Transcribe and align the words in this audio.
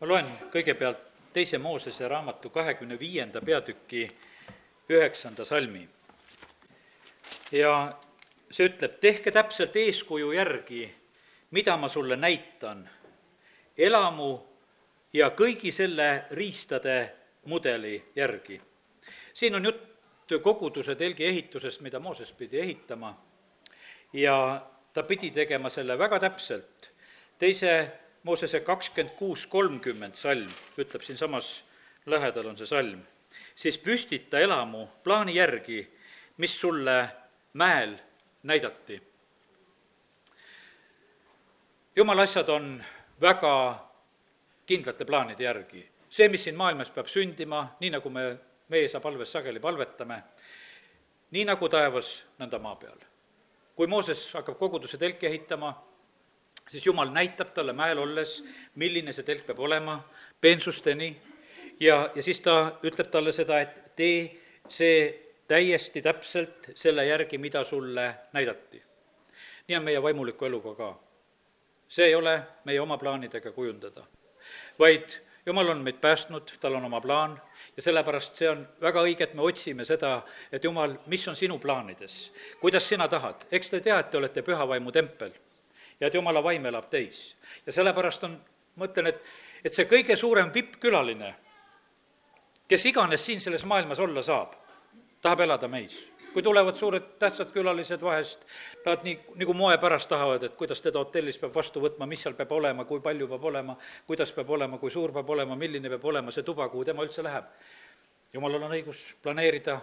ma 0.00 0.06
loen 0.06 0.28
kõigepealt 0.52 1.00
teise 1.32 1.58
Moosese 1.58 2.08
raamatu 2.08 2.50
kahekümne 2.50 2.98
viienda 2.98 3.40
peatüki 3.40 4.06
üheksanda 4.88 5.44
salmi. 5.44 5.88
ja 7.52 7.72
see 8.50 8.68
ütleb, 8.68 8.98
tehke 9.00 9.30
täpselt 9.32 9.76
eeskuju 9.76 10.32
järgi, 10.32 10.94
mida 11.50 11.76
ma 11.76 11.88
sulle 11.88 12.16
näitan, 12.16 12.88
elamu 13.78 14.30
ja 15.12 15.30
kõigi 15.30 15.72
selle 15.72 16.24
riistade 16.30 17.12
mudeli 17.44 18.04
järgi. 18.16 18.60
siin 19.34 19.54
on 19.54 19.64
jutt 19.64 20.42
koguduse 20.42 20.94
telgi 20.94 21.24
ehitusest, 21.24 21.80
mida 21.80 21.98
Mooses 22.00 22.32
pidi 22.32 22.60
ehitama 22.60 23.16
ja 24.12 24.66
ta 24.92 25.02
pidi 25.02 25.30
tegema 25.30 25.70
selle 25.70 25.98
väga 25.98 26.20
täpselt. 26.20 26.90
teise 27.38 27.92
Moosese 28.26 28.60
kakskümmend 28.66 29.14
kuus 29.14 29.44
kolmkümmend 29.46 30.16
salm 30.18 30.50
ütleb 30.82 31.04
siinsamas 31.06 31.60
lähedal 32.10 32.48
on 32.50 32.56
see 32.58 32.66
salm, 32.66 33.04
siis 33.54 33.78
püstita 33.78 34.40
elamu 34.42 34.88
plaani 35.04 35.36
järgi, 35.36 35.84
mis 36.42 36.56
sulle 36.60 36.96
mäel 37.52 37.94
näidati. 38.42 39.02
jumala 41.96 42.22
asjad 42.22 42.48
on 42.48 42.84
väga 43.20 43.54
kindlate 44.66 45.04
plaanide 45.04 45.44
järgi. 45.44 45.88
see, 46.10 46.28
mis 46.28 46.44
siin 46.44 46.56
maailmas 46.56 46.90
peab 46.90 47.06
sündima, 47.06 47.76
nii 47.80 47.90
nagu 47.90 48.10
me 48.10 48.38
meie 48.68 48.88
sa 48.88 49.00
palves 49.00 49.32
sageli 49.32 49.60
palvetame, 49.60 50.22
nii 51.30 51.44
nagu 51.44 51.68
taevas, 51.68 52.24
nõnda 52.38 52.58
maa 52.58 52.74
peal. 52.76 52.98
kui 53.76 53.86
Mooses 53.86 54.32
hakkab 54.34 54.58
koguduse 54.58 54.98
telki 54.98 55.26
ehitama, 55.26 55.74
siis 56.70 56.86
Jumal 56.86 57.10
näitab 57.10 57.54
talle 57.54 57.72
mäel 57.72 57.98
olles, 57.98 58.44
milline 58.74 59.12
see 59.12 59.24
telk 59.26 59.46
peab 59.46 59.60
olema, 59.62 60.00
peensusteni, 60.40 61.10
ja, 61.80 62.10
ja 62.14 62.22
siis 62.22 62.40
ta 62.40 62.78
ütleb 62.86 63.10
talle 63.12 63.32
seda, 63.32 63.60
et 63.60 63.96
tee 63.96 64.18
see 64.68 64.98
täiesti 65.48 66.02
täpselt 66.02 66.72
selle 66.74 67.06
järgi, 67.06 67.38
mida 67.38 67.64
sulle 67.64 68.14
näidati. 68.32 68.82
nii 69.68 69.76
on 69.76 69.82
meie 69.82 70.02
vaimuliku 70.02 70.44
eluga 70.44 70.74
ka. 70.74 70.98
see 71.88 72.06
ei 72.06 72.14
ole 72.14 72.42
meie 72.64 72.80
oma 72.80 72.98
plaanidega 72.98 73.52
kujundada, 73.52 74.04
vaid 74.78 75.20
jumal 75.46 75.68
on 75.68 75.78
meid 75.78 76.00
päästnud, 76.02 76.50
tal 76.60 76.74
on 76.74 76.84
oma 76.84 77.00
plaan. 77.00 77.42
Ja 77.76 77.82
sellepärast 77.82 78.36
see 78.36 78.50
on 78.50 78.68
väga 78.80 79.02
õige, 79.02 79.22
et 79.22 79.34
me 79.34 79.42
otsime 79.42 79.84
seda, 79.84 80.22
et 80.52 80.64
jumal, 80.64 80.96
mis 81.06 81.28
on 81.28 81.36
sinu 81.36 81.58
plaanides, 81.58 82.32
kuidas 82.60 82.88
sina 82.88 83.08
tahad, 83.08 83.46
eks 83.50 83.70
te 83.70 83.80
tea, 83.80 83.98
et 83.98 84.10
te 84.10 84.18
olete 84.18 84.42
püha 84.42 84.68
vaimu 84.68 84.92
tempel 84.92 85.32
ja 86.00 86.08
et 86.08 86.14
jumala 86.14 86.42
vaim 86.44 86.66
elab 86.66 86.90
teis. 86.90 87.36
ja 87.66 87.72
sellepärast 87.72 88.24
on, 88.24 88.36
ma 88.76 88.88
ütlen, 88.90 89.12
et, 89.12 89.22
et 89.64 89.74
see 89.74 89.88
kõige 89.90 90.16
suurem 90.16 90.52
vippkülaline, 90.54 91.34
kes 92.68 92.86
iganes 92.92 93.24
siin 93.24 93.40
selles 93.40 93.64
maailmas 93.64 94.00
olla 94.00 94.22
saab, 94.22 94.54
tahab 95.22 95.46
elada 95.46 95.68
meis 95.68 95.96
kui 96.36 96.42
tulevad 96.42 96.76
suured 96.76 97.04
tähtsad 97.18 97.48
külalised 97.48 98.02
vahest, 98.04 98.42
nad 98.84 99.04
nii, 99.06 99.14
nagu 99.40 99.54
moe 99.56 99.78
pärast 99.80 100.10
tahavad, 100.10 100.42
et 100.44 100.52
kuidas 100.60 100.82
teda 100.84 101.00
hotellis 101.00 101.38
peab 101.40 101.54
vastu 101.56 101.80
võtma, 101.80 102.04
mis 102.04 102.20
seal 102.20 102.34
peab 102.36 102.50
olema, 102.52 102.84
kui 102.84 103.00
palju 103.00 103.24
peab 103.30 103.46
olema, 103.48 103.78
kuidas 104.04 104.34
peab 104.36 104.50
olema, 104.52 104.76
kui 104.76 104.92
suur 104.92 105.14
peab 105.16 105.32
olema, 105.32 105.56
milline 105.56 105.88
peab 105.94 106.04
olema 106.04 106.34
see 106.36 106.44
tuba, 106.44 106.66
kuhu 106.68 106.84
tema 106.84 107.06
üldse 107.08 107.24
läheb. 107.24 107.48
jumalal 108.36 108.68
on 108.68 108.74
õigus 108.76 109.00
planeerida, 109.24 109.78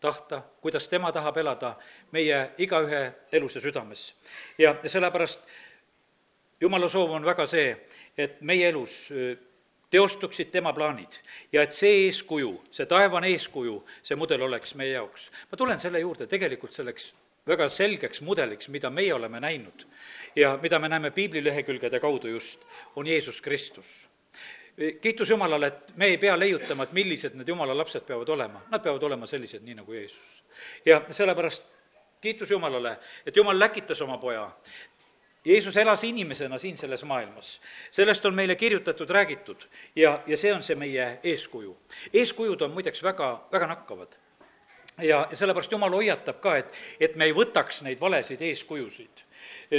tahta, 0.00 0.42
kuidas 0.60 0.88
tema 0.88 1.12
tahab 1.12 1.36
elada 1.36 1.74
meie 2.12 2.50
igaühe 2.58 3.12
elus 3.32 3.54
ja 3.54 3.60
südames. 3.60 4.14
ja, 4.58 4.76
sellepärast 4.86 5.40
jumala 6.60 6.88
soov 6.88 7.10
on 7.10 7.24
väga 7.24 7.46
see, 7.46 7.76
et 8.18 8.40
meie 8.40 8.68
elus 8.68 9.08
teostuksid 9.90 10.50
tema 10.50 10.72
plaanid 10.72 11.16
ja 11.52 11.62
et 11.62 11.74
see 11.74 12.06
eeskuju, 12.06 12.52
see 12.70 12.86
taevane 12.86 13.32
eeskuju, 13.34 13.80
see 14.02 14.16
mudel 14.16 14.42
oleks 14.46 14.74
meie 14.74 14.92
jaoks. 14.92 15.30
ma 15.50 15.58
tulen 15.58 15.78
selle 15.78 16.00
juurde 16.00 16.26
tegelikult 16.26 16.72
selleks 16.72 17.12
väga 17.46 17.68
selgeks 17.68 18.20
mudeliks, 18.20 18.68
mida 18.68 18.90
meie 18.90 19.14
oleme 19.14 19.40
näinud 19.40 19.86
ja 20.36 20.58
mida 20.62 20.78
me 20.78 20.88
näeme 20.88 21.10
piiblilehekülgede 21.10 22.00
kaudu 22.00 22.28
just, 22.28 22.64
on 22.96 23.06
Jeesus 23.06 23.40
Kristus. 23.40 24.09
Kiitus 25.00 25.30
Jumalale, 25.30 25.66
et 25.66 25.96
me 25.96 26.06
ei 26.06 26.18
pea 26.18 26.38
leiutama, 26.38 26.86
et 26.86 26.92
millised 26.92 27.34
need 27.36 27.48
Jumala 27.48 27.76
lapsed 27.76 28.06
peavad 28.06 28.28
olema, 28.28 28.62
nad 28.70 28.82
peavad 28.82 29.02
olema 29.02 29.26
sellised, 29.26 29.62
nii 29.64 29.74
nagu 29.82 29.92
Jeesus. 29.92 30.42
ja 30.86 31.02
sellepärast 31.10 31.64
kiitus 32.20 32.50
Jumalale, 32.50 32.96
et 33.26 33.36
Jumal 33.36 33.58
läkitas 33.60 34.00
oma 34.02 34.18
poja, 34.18 34.50
Jeesus 35.44 35.76
elas 35.76 36.04
inimesena 36.04 36.58
siin 36.58 36.76
selles 36.76 37.04
maailmas. 37.04 37.60
sellest 37.90 38.24
on 38.26 38.34
meile 38.34 38.56
kirjutatud, 38.56 39.10
räägitud 39.10 39.56
ja, 39.96 40.20
ja 40.26 40.36
see 40.36 40.52
on 40.52 40.62
see 40.62 40.76
meie 40.76 41.18
eeskuju. 41.24 41.76
eeskujud 42.12 42.60
on 42.60 42.70
muideks 42.70 43.02
väga, 43.02 43.46
väga 43.52 43.66
nakkavad. 43.66 44.16
ja, 44.98 45.26
ja 45.30 45.36
sellepärast 45.36 45.72
Jumal 45.72 45.92
hoiatab 45.92 46.40
ka, 46.40 46.56
et, 46.56 46.74
et 47.00 47.16
me 47.16 47.24
ei 47.24 47.32
võtaks 47.32 47.82
neid 47.82 48.00
valesid 48.00 48.42
eeskujusid. 48.42 49.24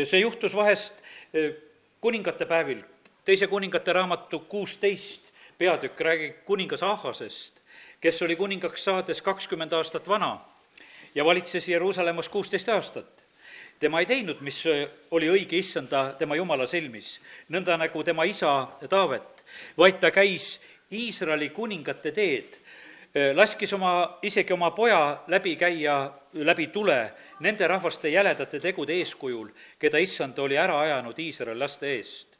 see 0.03 0.19
juhtus 0.19 0.55
vahest 0.55 0.93
eh, 1.33 1.53
kuningate 2.01 2.45
päevil, 2.45 2.81
teise 3.25 3.47
kuningate 3.47 3.93
raamatu 3.93 4.39
kuusteist 4.39 5.31
peatükk 5.57 6.01
räägib 6.01 6.43
kuningas 6.45 6.83
Ahasest, 6.83 7.59
kes 8.01 8.21
oli 8.21 8.35
kuningaks 8.35 8.83
saades 8.83 9.21
kakskümmend 9.21 9.73
aastat 9.73 10.07
vana 10.07 10.39
ja 11.15 11.25
valitses 11.25 11.67
Jeruusalemmas 11.67 12.29
kuusteist 12.29 12.69
aastat 12.69 13.21
tema 13.81 13.99
ei 13.99 14.05
teinud, 14.05 14.41
mis 14.45 14.61
oli 15.11 15.29
õige 15.29 15.57
issanda, 15.57 16.11
tema 16.17 16.37
jumala 16.37 16.67
silmis, 16.69 17.15
nõnda 17.49 17.79
nagu 17.81 18.03
tema 18.05 18.27
isa 18.29 18.67
Taavet, 18.89 19.41
vaid 19.77 19.97
ta 19.99 20.11
käis 20.13 20.59
Iisraeli 20.93 21.49
kuningate 21.49 22.11
teed, 22.13 22.59
laskis 23.33 23.73
oma, 23.73 24.19
isegi 24.21 24.53
oma 24.53 24.69
poja 24.77 25.23
läbi 25.33 25.55
käia 25.57 25.95
läbi 26.33 26.67
tule 26.67 26.99
nende 27.39 27.67
rahvaste 27.67 28.09
jäledate 28.09 28.59
tegude 28.59 28.93
eeskujul, 29.01 29.49
keda 29.79 29.99
issand 29.99 30.37
oli 30.39 30.59
ära 30.61 30.77
ajanud 30.85 31.17
Iisraeli 31.19 31.59
laste 31.59 31.89
eest. 31.95 32.30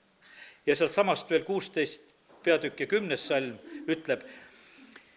Ja 0.65 0.75
sealtsamast 0.75 1.29
veel 1.29 1.43
kuusteist 1.43 2.01
peatükk 2.43 2.79
ja 2.79 2.87
kümnes 2.87 3.27
salm 3.27 3.57
ütleb, 3.89 4.23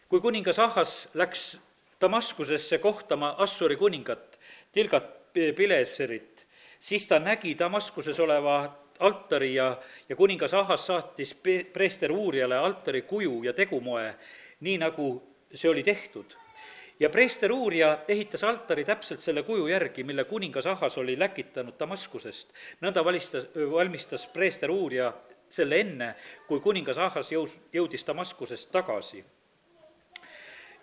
kui 0.09 0.21
kuningas 0.21 0.59
Ahas 0.59 1.09
läks 1.15 1.57
Damaskusesse 2.01 2.79
kohtama 2.79 3.35
Assuri 3.39 3.77
kuningat, 3.77 4.39
Tilgat 4.73 5.33
Pileserit, 5.33 6.47
siis 6.81 7.07
ta 7.07 7.19
nägi 7.19 7.55
Damaskuses 7.59 8.21
oleva 8.21 8.57
altari 8.99 9.55
ja, 9.55 9.77
ja 10.09 10.17
kuningas 10.17 10.55
Ahas 10.55 10.87
saatis 10.87 11.35
preester 11.73 12.13
uurijale 12.13 12.57
altari 12.57 13.03
kuju 13.03 13.43
ja 13.45 13.53
tegumoe, 13.53 14.15
nii 14.61 14.79
nagu 14.79 15.09
see 15.55 15.71
oli 15.71 15.83
tehtud. 15.83 16.37
ja 17.01 17.11
preester 17.11 17.53
uurija 17.53 18.05
ehitas 18.09 18.45
altari 18.45 18.85
täpselt 18.85 19.21
selle 19.21 19.43
kuju 19.43 19.67
järgi, 19.67 20.05
mille 20.05 20.25
kuningas 20.25 20.67
Ahas 20.67 20.99
oli 20.99 21.19
läkitanud 21.19 21.75
Damaskusest. 21.79 22.53
nõnda 22.81 23.05
valistas, 23.05 23.49
valmistas 23.71 24.27
preester 24.27 24.71
uurija 24.71 25.13
selle 25.55 25.81
enne, 25.81 26.15
kui 26.49 26.61
kuningas 26.61 26.99
Ahas 26.99 27.31
jõus, 27.33 27.55
jõudis 27.73 28.07
Damaskusest 28.07 28.71
tagasi. 28.73 29.25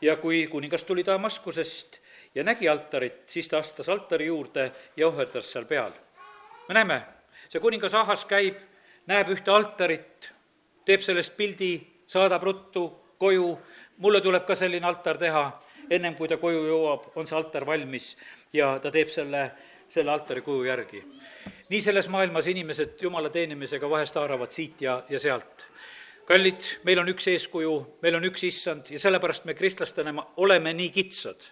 ja 0.01 0.15
kui 0.17 0.47
kuningas 0.47 0.83
tuli 0.83 1.05
Damaskusest, 1.05 1.99
ja 2.35 2.43
nägi 2.43 2.69
altarit, 2.69 3.23
siis 3.27 3.47
ta 3.47 3.59
astus 3.59 3.89
altari 3.89 4.25
juurde 4.25 4.71
ja 4.97 5.07
ohverdas 5.07 5.51
seal 5.51 5.65
peal. 5.65 5.91
me 6.67 6.73
näeme, 6.73 7.01
see 7.49 7.59
kuningas 7.59 7.93
Ahas 7.93 8.25
käib, 8.25 8.55
näeb 9.07 9.29
ühte 9.29 9.51
altarit, 9.51 10.31
teeb 10.85 11.01
sellest 11.01 11.35
pildi, 11.37 11.73
saadab 12.07 12.43
ruttu 12.43 12.85
koju, 13.17 13.57
mulle 13.97 14.21
tuleb 14.21 14.45
ka 14.45 14.55
selline 14.55 14.87
altar 14.87 15.17
teha, 15.17 15.45
ennem 15.89 16.15
kui 16.15 16.27
ta 16.27 16.37
koju 16.37 16.63
jõuab, 16.67 17.11
on 17.15 17.27
see 17.27 17.35
altar 17.37 17.65
valmis 17.65 18.15
ja 18.53 18.77
ta 18.79 18.91
teeb 18.91 19.09
selle, 19.11 19.51
selle 19.91 20.11
altari 20.11 20.41
kuju 20.41 20.63
järgi. 20.67 21.03
nii 21.69 21.81
selles 21.81 22.09
maailmas 22.09 22.47
inimesed 22.47 22.97
jumala 23.01 23.29
teenimisega 23.29 23.89
vahest 23.89 24.15
haaravad 24.15 24.51
siit 24.51 24.81
ja, 24.81 25.03
ja 25.09 25.19
sealt 25.19 25.67
kallid, 26.25 26.63
meil 26.83 26.99
on 26.99 27.09
üks 27.11 27.27
eeskuju, 27.27 27.73
meil 28.01 28.15
on 28.15 28.27
üks 28.29 28.43
issand 28.47 28.91
ja 28.91 28.99
sellepärast 28.99 29.45
me 29.45 29.55
kristlastena 29.57 30.13
oleme 30.37 30.73
nii 30.73 30.89
kitsad 30.95 31.47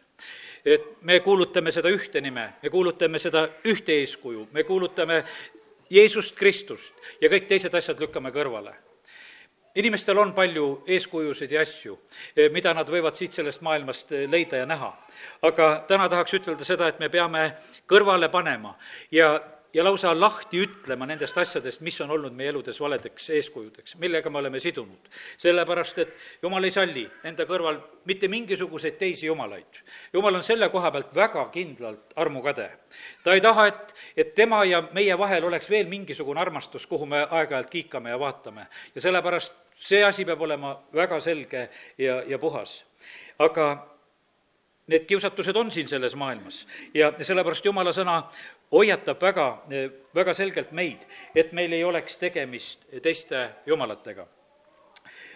et 0.66 0.86
me 1.02 1.20
kuulutame 1.24 1.72
seda 1.72 1.92
ühte 1.94 2.22
nime, 2.22 2.50
me 2.64 2.70
kuulutame 2.70 3.20
seda 3.20 3.46
ühte 3.68 3.96
eeskuju, 4.02 4.48
me 4.52 4.64
kuulutame 4.64 5.24
Jeesust 5.90 6.36
Kristust 6.38 6.94
ja 7.22 7.32
kõik 7.32 7.48
teised 7.50 7.74
asjad 7.74 8.00
lükkame 8.00 8.32
kõrvale 8.36 8.76
inimestel 9.76 10.18
on 10.18 10.34
palju 10.34 10.66
eeskujusid 10.88 11.52
ja 11.52 11.62
asju, 11.62 11.98
eh, 12.36 12.50
mida 12.52 12.74
nad 12.74 12.90
võivad 12.90 13.16
siit 13.16 13.34
sellest 13.34 13.62
maailmast 13.62 14.12
eh, 14.12 14.26
leida 14.30 14.58
ja 14.58 14.66
näha. 14.66 14.94
aga 15.42 15.84
täna 15.88 16.10
tahaks 16.10 16.34
ütelda 16.34 16.66
seda, 16.66 16.88
et 16.88 17.00
me 17.00 17.10
peame 17.10 17.54
kõrvale 17.88 18.30
panema 18.32 18.76
ja 19.12 19.40
ja 19.74 19.84
lausa 19.84 20.14
lahti 20.20 20.64
ütlema 20.64 21.06
nendest 21.06 21.38
asjadest, 21.38 21.82
mis 21.86 22.00
on 22.02 22.12
olnud 22.12 22.34
meie 22.36 22.50
eludes 22.50 22.80
valedeks 22.82 23.30
eeskujudeks, 23.38 23.96
millega 24.02 24.30
me 24.30 24.40
oleme 24.40 24.60
sidunud. 24.60 25.10
sellepärast, 25.38 25.98
et 25.98 26.16
jumal 26.42 26.64
ei 26.64 26.72
salli 26.72 27.06
enda 27.24 27.46
kõrval 27.46 27.80
mitte 28.06 28.28
mingisuguseid 28.28 28.98
teisi 28.98 29.26
jumalaid. 29.26 29.82
jumal 30.14 30.36
on 30.36 30.44
selle 30.44 30.70
koha 30.70 30.92
pealt 30.92 31.16
väga 31.16 31.46
kindlalt 31.54 32.14
armukade. 32.16 32.70
ta 33.24 33.34
ei 33.34 33.42
taha, 33.42 33.68
et, 33.68 33.96
et 34.18 34.36
tema 34.36 34.64
ja 34.66 34.84
meie 34.94 35.18
vahel 35.18 35.44
oleks 35.44 35.70
veel 35.70 35.88
mingisugune 35.88 36.42
armastus, 36.42 36.88
kuhu 36.88 37.06
me 37.06 37.28
aeg-ajalt 37.30 37.70
kiikame 37.70 38.10
ja 38.10 38.20
vaatame. 38.20 38.68
ja 38.96 39.02
sellepärast 39.02 39.54
see 39.80 40.04
asi 40.04 40.26
peab 40.26 40.42
olema 40.42 40.76
väga 40.94 41.20
selge 41.20 41.70
ja, 41.98 42.24
ja 42.28 42.40
puhas. 42.40 42.86
aga 43.40 43.99
need 44.90 45.06
kiusatused 45.06 45.56
on 45.56 45.72
siin 45.72 45.88
selles 45.88 46.16
maailmas 46.16 46.64
ja 46.94 47.12
sellepärast 47.22 47.66
jumala 47.66 47.94
sõna 47.94 48.24
hoiatab 48.72 49.22
väga, 49.22 49.48
väga 50.16 50.34
selgelt 50.34 50.72
meid, 50.72 51.06
et 51.36 51.54
meil 51.54 51.74
ei 51.74 51.84
oleks 51.84 52.18
tegemist 52.18 52.88
teiste 53.04 53.50
jumalatega. 53.66 54.28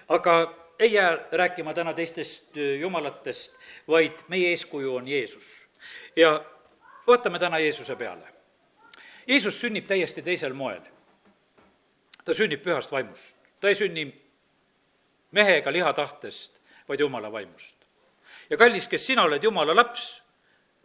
aga 0.10 0.34
ei 0.80 0.94
jää 0.94 1.18
rääkima 1.32 1.74
täna 1.74 1.94
teistest 1.94 2.58
jumalatest, 2.80 3.58
vaid 3.88 4.26
meie 4.28 4.50
eeskuju 4.50 4.96
on 4.96 5.08
Jeesus. 5.08 5.68
ja 6.16 6.46
vaatame 7.08 7.40
täna 7.40 7.60
Jeesuse 7.60 7.96
peale. 7.96 8.28
Jeesus 9.28 9.60
sünnib 9.60 9.86
täiesti 9.86 10.22
teisel 10.22 10.54
moel. 10.54 10.82
ta 12.26 12.34
sünnib 12.34 12.64
pühast 12.64 12.92
vaimust, 12.92 13.36
ta 13.60 13.68
ei 13.68 13.76
sünni 13.76 14.24
mehe 15.32 15.58
ega 15.58 15.72
liha 15.72 15.94
tahtest, 15.94 16.60
vaid 16.90 17.00
Jumala 17.00 17.32
vaimust. 17.32 17.73
Ja 18.50 18.58
kallis, 18.58 18.88
kes 18.88 19.06
sina 19.08 19.24
oled 19.24 19.44
Jumala 19.44 19.76
laps, 19.76 20.24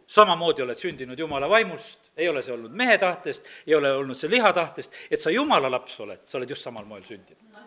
samamoodi 0.07 0.63
oled 0.63 0.77
sündinud 0.77 1.19
Jumala 1.19 1.49
vaimust, 1.49 2.11
ei 2.17 2.29
ole 2.29 2.41
see 2.41 2.53
olnud 2.53 2.73
mehe 2.75 2.97
tahtest, 2.97 3.45
ei 3.67 3.75
ole 3.75 3.91
olnud 3.93 4.17
see 4.17 4.31
liha 4.31 4.53
tahtest, 4.53 4.95
et 5.11 5.21
sa 5.21 5.33
Jumala 5.33 5.71
laps 5.71 5.99
oled, 5.99 6.23
sa 6.25 6.39
oled 6.39 6.49
just 6.49 6.65
samal 6.65 6.85
moel 6.85 7.05
sündinud. 7.05 7.61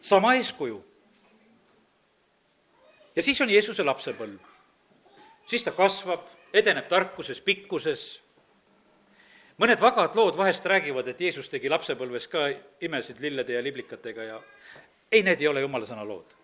sama 0.00 0.34
eeskuju. 0.34 0.84
ja 3.16 3.22
siis 3.22 3.40
on 3.40 3.50
Jeesuse 3.50 3.82
lapsepõlv. 3.82 4.38
siis 5.46 5.62
ta 5.62 5.72
kasvab, 5.72 6.26
edeneb 6.52 6.88
tarkuses, 6.88 7.40
pikkuses, 7.40 8.20
mõned 9.58 9.80
vagad 9.80 10.16
lood 10.16 10.36
vahest 10.36 10.66
räägivad, 10.66 11.08
et 11.08 11.20
Jeesus 11.20 11.48
tegi 11.48 11.68
lapsepõlves 11.68 12.28
ka 12.28 12.48
imesid 12.80 13.20
lillede 13.20 13.52
ja 13.52 13.62
liblikatega 13.62 14.22
ja 14.22 14.40
ei, 15.12 15.22
need 15.22 15.40
ei 15.40 15.48
ole 15.48 15.60
jumala 15.60 15.86
sõna 15.86 16.06
lood 16.06 16.34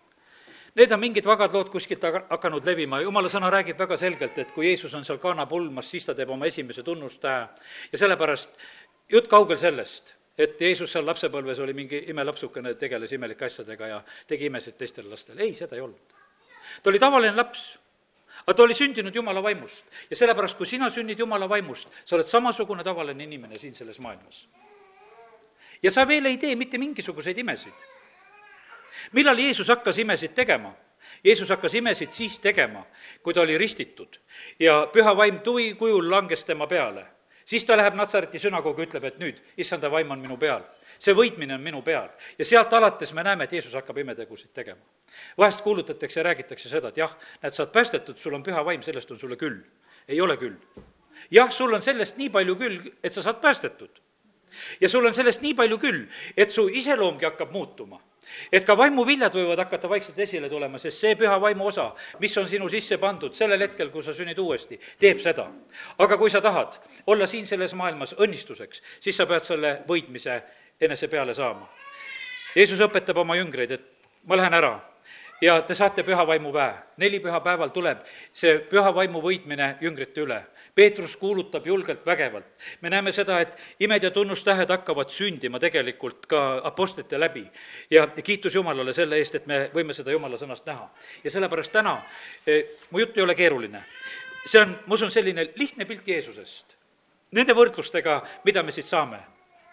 Need 0.75 0.91
on 0.95 1.01
mingid 1.03 1.25
vagad 1.27 1.51
lood 1.51 1.67
kuskilt 1.67 2.03
hakanud 2.29 2.63
levima, 2.65 3.01
jumala 3.03 3.27
sõna 3.31 3.49
räägib 3.51 3.79
väga 3.79 3.97
selgelt, 3.99 4.37
et 4.39 4.53
kui 4.55 4.69
Jeesus 4.69 4.93
on 4.95 5.03
seal 5.03 5.19
Kana 5.19 5.43
pulmas, 5.45 5.89
siis 5.91 6.07
ta 6.07 6.15
teeb 6.15 6.31
oma 6.31 6.47
esimese 6.47 6.83
tunnustähe 6.87 7.41
ja 7.91 7.99
sellepärast 7.99 8.55
jutt 9.11 9.27
kaugel 9.27 9.59
sellest, 9.59 10.13
et 10.39 10.55
Jeesus 10.61 10.93
seal 10.95 11.03
lapsepõlves 11.05 11.59
oli 11.59 11.75
mingi 11.75 12.05
imelapsukene, 12.13 12.77
tegeles 12.79 13.11
imelike 13.11 13.49
asjadega 13.49 13.91
ja 13.91 13.99
tegi 14.31 14.47
imesid 14.47 14.79
teistele 14.79 15.11
lastele, 15.11 15.43
ei, 15.43 15.53
seda 15.59 15.75
ei 15.75 15.83
olnud. 15.83 16.17
ta 16.83 16.89
oli 16.89 17.03
tavaline 17.03 17.35
laps, 17.35 17.67
aga 18.45 18.55
ta 18.55 18.63
oli 18.63 18.77
sündinud 18.77 19.15
Jumala 19.15 19.43
vaimust. 19.43 19.83
Ja 20.09 20.15
sellepärast, 20.15 20.55
kui 20.57 20.65
sina 20.65 20.89
sünnid 20.89 21.19
Jumala 21.19 21.49
vaimust, 21.49 21.91
sa 22.05 22.15
oled 22.15 22.31
samasugune 22.31 22.83
tavaline 22.87 23.27
inimene 23.27 23.59
siin 23.59 23.75
selles 23.75 23.99
maailmas. 23.99 24.47
ja 25.83 25.91
sa 25.91 26.07
veel 26.07 26.25
ei 26.25 26.37
tee 26.37 26.55
mitte 26.55 26.77
mingisuguseid 26.77 27.37
imesid 27.37 27.90
millal 29.11 29.39
Jeesus 29.39 29.67
hakkas 29.67 29.97
imesid 29.97 30.33
tegema? 30.35 30.73
Jeesus 31.23 31.49
hakkas 31.49 31.73
imesid 31.75 32.11
siis 32.11 32.39
tegema, 32.39 32.85
kui 33.23 33.33
ta 33.33 33.41
oli 33.41 33.57
ristitud 33.57 34.17
ja 34.59 34.87
püha 34.93 35.15
vaim 35.17 35.39
tuvi 35.39 35.73
kujul 35.73 36.11
langes 36.11 36.43
tema 36.43 36.67
peale. 36.67 37.05
siis 37.45 37.65
ta 37.65 37.77
läheb 37.77 37.95
Natsareti 37.95 38.39
sünagoogi, 38.39 38.85
ütleb, 38.85 39.03
et 39.03 39.17
nüüd, 39.19 39.41
issanda 39.57 39.91
vaim 39.91 40.11
on 40.11 40.19
minu 40.19 40.37
peal. 40.37 40.61
see 40.99 41.13
võitmine 41.13 41.53
on 41.53 41.61
minu 41.61 41.81
peal. 41.81 42.09
ja 42.37 42.45
sealt 42.45 42.73
alates 42.73 43.13
me 43.13 43.23
näeme, 43.23 43.43
et 43.43 43.53
Jeesus 43.53 43.73
hakkab 43.73 43.97
imetegusid 43.97 44.53
tegema. 44.53 44.81
vahest 45.37 45.61
kuulutatakse 45.61 46.19
ja 46.19 46.23
räägitakse 46.23 46.69
seda, 46.69 46.87
et 46.87 46.97
jah, 46.97 47.17
näed, 47.41 47.53
sa 47.53 47.63
oled 47.63 47.73
päästetud, 47.73 48.17
sul 48.17 48.33
on 48.33 48.43
püha 48.43 48.65
vaim, 48.65 48.81
sellest 48.81 49.11
on 49.11 49.19
sulle 49.19 49.35
küll. 49.35 49.61
ei 50.07 50.21
ole 50.21 50.37
küll. 50.37 50.55
jah, 51.31 51.51
sul 51.51 51.73
on 51.73 51.81
sellest 51.81 52.17
nii 52.17 52.29
palju 52.29 52.55
küll, 52.55 52.93
et 53.03 53.13
sa 53.13 53.21
saad 53.21 53.41
päästetud. 53.41 54.01
ja 54.81 54.89
sul 54.89 55.05
on 55.05 55.13
sellest 55.13 55.41
nii 55.41 55.53
palju 55.53 55.77
küll, 55.77 56.07
et 56.37 56.49
su 56.49 56.67
iseloomgi 56.67 57.25
hakkab 57.25 57.51
muutuma 57.51 58.01
et 58.51 58.65
ka 58.65 58.75
vaimuviljad 58.77 59.33
võivad 59.35 59.59
hakata 59.63 59.89
vaikselt 59.89 60.19
esile 60.19 60.49
tulema, 60.49 60.79
sest 60.79 61.03
see 61.03 61.15
püha 61.19 61.37
vaimu 61.41 61.67
osa, 61.67 61.89
mis 62.19 62.37
on 62.37 62.47
sinu 62.47 62.69
sisse 62.69 62.97
pandud 63.01 63.35
sellel 63.37 63.61
hetkel, 63.65 63.89
kui 63.89 64.03
sa 64.03 64.13
sünnid 64.17 64.39
uuesti, 64.39 64.79
teeb 64.99 65.19
seda. 65.19 65.47
aga 65.97 66.17
kui 66.17 66.29
sa 66.29 66.41
tahad 66.41 66.77
olla 67.07 67.27
siin 67.27 67.47
selles 67.47 67.73
maailmas 67.73 68.15
õnnistuseks, 68.17 68.81
siis 68.99 69.17
sa 69.17 69.25
pead 69.25 69.43
selle 69.47 69.81
võitmise 69.87 70.41
enese 70.81 71.07
peale 71.07 71.33
saama. 71.33 71.67
Jeesus 72.55 72.79
õpetab 72.83 73.17
oma 73.17 73.35
jüngreid, 73.39 73.71
et 73.71 73.85
ma 74.27 74.35
lähen 74.35 74.53
ära 74.53 74.79
ja 75.41 75.61
te 75.65 75.75
saate 75.75 76.03
püha 76.03 76.25
vaimu 76.27 76.53
väe. 76.53 76.73
neli 76.97 77.19
pühapäeval 77.19 77.69
tuleb 77.69 78.03
see 78.33 78.59
püha 78.69 78.93
vaimu 78.95 79.21
võitmine 79.21 79.77
jüngrite 79.81 80.21
üle. 80.21 80.43
Peetrus 80.75 81.17
kuulutab 81.17 81.67
julgelt, 81.67 82.05
vägevalt. 82.05 82.45
me 82.81 82.89
näeme 82.89 83.11
seda, 83.11 83.39
et 83.41 83.57
imed 83.79 84.03
ja 84.03 84.11
tunnustähed 84.11 84.69
hakkavad 84.69 85.09
sündima 85.09 85.59
tegelikult 85.59 86.25
ka 86.25 86.61
apostlite 86.63 87.19
läbi. 87.19 87.47
ja 87.91 88.07
kiitus 88.07 88.55
Jumalale 88.55 88.93
selle 88.93 89.17
eest, 89.17 89.35
et 89.35 89.47
me 89.47 89.69
võime 89.73 89.93
seda 89.93 90.11
Jumala 90.11 90.37
sõnast 90.37 90.65
näha. 90.65 90.89
ja 91.23 91.31
sellepärast 91.31 91.71
täna, 91.71 92.01
eh, 92.47 92.63
mu 92.89 92.99
jutt 92.99 93.17
ei 93.17 93.23
ole 93.23 93.35
keeruline. 93.35 93.83
see 94.45 94.61
on, 94.61 94.79
ma 94.85 94.93
usun, 94.93 95.11
selline 95.11 95.49
lihtne 95.55 95.85
pilt 95.85 96.07
Jeesusest. 96.07 96.75
Nende 97.31 97.53
võrdlustega, 97.53 98.21
mida 98.43 98.63
me 98.63 98.71
siit 98.71 98.85
saame 98.85 99.19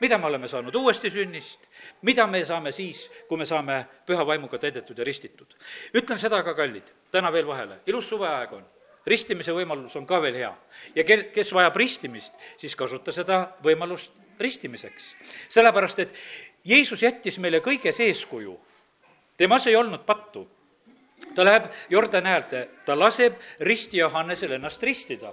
mida 0.00 0.18
me 0.18 0.26
oleme 0.26 0.48
saanud 0.48 0.74
uuesti 0.74 1.10
sünnist, 1.10 1.60
mida 2.02 2.26
me 2.26 2.44
saame 2.44 2.72
siis, 2.72 3.10
kui 3.28 3.38
me 3.38 3.46
saame 3.46 3.86
püha 4.06 4.26
vaimuga 4.26 4.58
täidetud 4.58 4.98
ja 4.98 5.04
ristitud. 5.04 5.54
ütlen 5.94 6.18
seda 6.18 6.42
ka, 6.42 6.54
kallid, 6.54 6.84
täna 7.10 7.32
veel 7.32 7.46
vahele, 7.46 7.80
ilus 7.86 8.08
suveaeg 8.08 8.52
on 8.52 8.64
ristimise 9.08 9.52
võimalus 9.52 9.96
on 9.96 10.06
ka 10.06 10.20
veel 10.22 10.34
hea. 10.34 10.52
ja 10.94 11.04
kel, 11.04 11.24
kes 11.34 11.52
vajab 11.52 11.76
ristimist, 11.76 12.34
siis 12.58 12.76
kasuta 12.76 13.12
seda 13.12 13.40
võimalust 13.64 14.12
ristimiseks. 14.38 15.14
sellepärast, 15.48 15.98
et 15.98 16.14
Jeesus 16.64 17.02
jättis 17.02 17.38
meile 17.38 17.60
kõiges 17.60 18.00
eeskuju. 18.00 18.58
temas 19.36 19.66
ei 19.66 19.76
olnud 19.76 20.04
pattu. 20.06 20.48
ta 21.34 21.44
läheb 21.44 21.70
Jordani 21.90 22.28
äärde, 22.28 22.68
ta 22.84 22.98
laseb 22.98 23.34
risti 23.60 23.98
Johannesel 23.98 24.52
ennast 24.52 24.82
ristida 24.82 25.32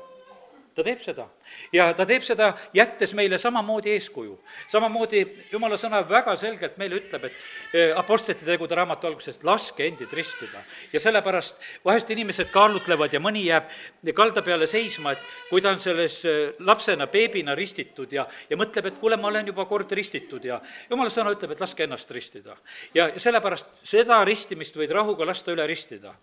ta 0.76 0.84
teeb 0.84 1.00
seda. 1.00 1.26
ja 1.74 1.88
ta 1.96 2.06
teeb 2.08 2.24
seda, 2.26 2.50
jättes 2.76 3.14
meile 3.16 3.38
samamoodi 3.40 3.94
eeskuju. 3.96 4.36
samamoodi 4.72 5.22
jumala 5.52 5.78
sõna 5.80 6.02
väga 6.08 6.36
selgelt 6.40 6.78
meile 6.78 7.00
ütleb, 7.00 7.30
et 7.30 7.38
eh, 7.74 7.94
Apostlite 7.96 8.46
tegude 8.46 8.76
raamatu 8.76 9.08
algusest, 9.08 9.44
laske 9.44 9.88
endid 9.88 10.12
ristida. 10.14 10.64
ja 10.94 11.00
sellepärast 11.00 11.56
vahest 11.86 12.12
inimesed 12.12 12.52
kaalutlevad 12.52 13.14
ja 13.14 13.24
mõni 13.24 13.46
jääb 13.48 13.72
kalda 14.16 14.44
peale 14.44 14.68
seisma, 14.68 15.16
et 15.16 15.24
kui 15.50 15.64
ta 15.64 15.72
on 15.72 15.80
selles 15.80 16.20
eh, 16.26 16.54
lapsena, 16.60 17.08
beebina 17.08 17.56
ristitud 17.56 18.12
ja, 18.12 18.28
ja 18.50 18.60
mõtleb, 18.60 18.92
et 18.92 19.00
kuule, 19.00 19.18
ma 19.18 19.32
olen 19.32 19.48
juba 19.48 19.66
kord 19.66 19.92
ristitud 19.92 20.44
ja 20.44 20.60
jumala 20.90 21.10
sõna 21.10 21.32
ütleb, 21.36 21.56
et 21.56 21.64
laske 21.64 21.88
ennast 21.88 22.12
ristida. 22.12 22.58
ja 22.94 23.14
sellepärast 23.16 23.84
seda 23.84 24.24
ristimist 24.26 24.76
võid 24.76 24.92
rahuga 24.92 25.26
lasta 25.26 25.56
üle 25.56 25.68
ristida 25.68 26.16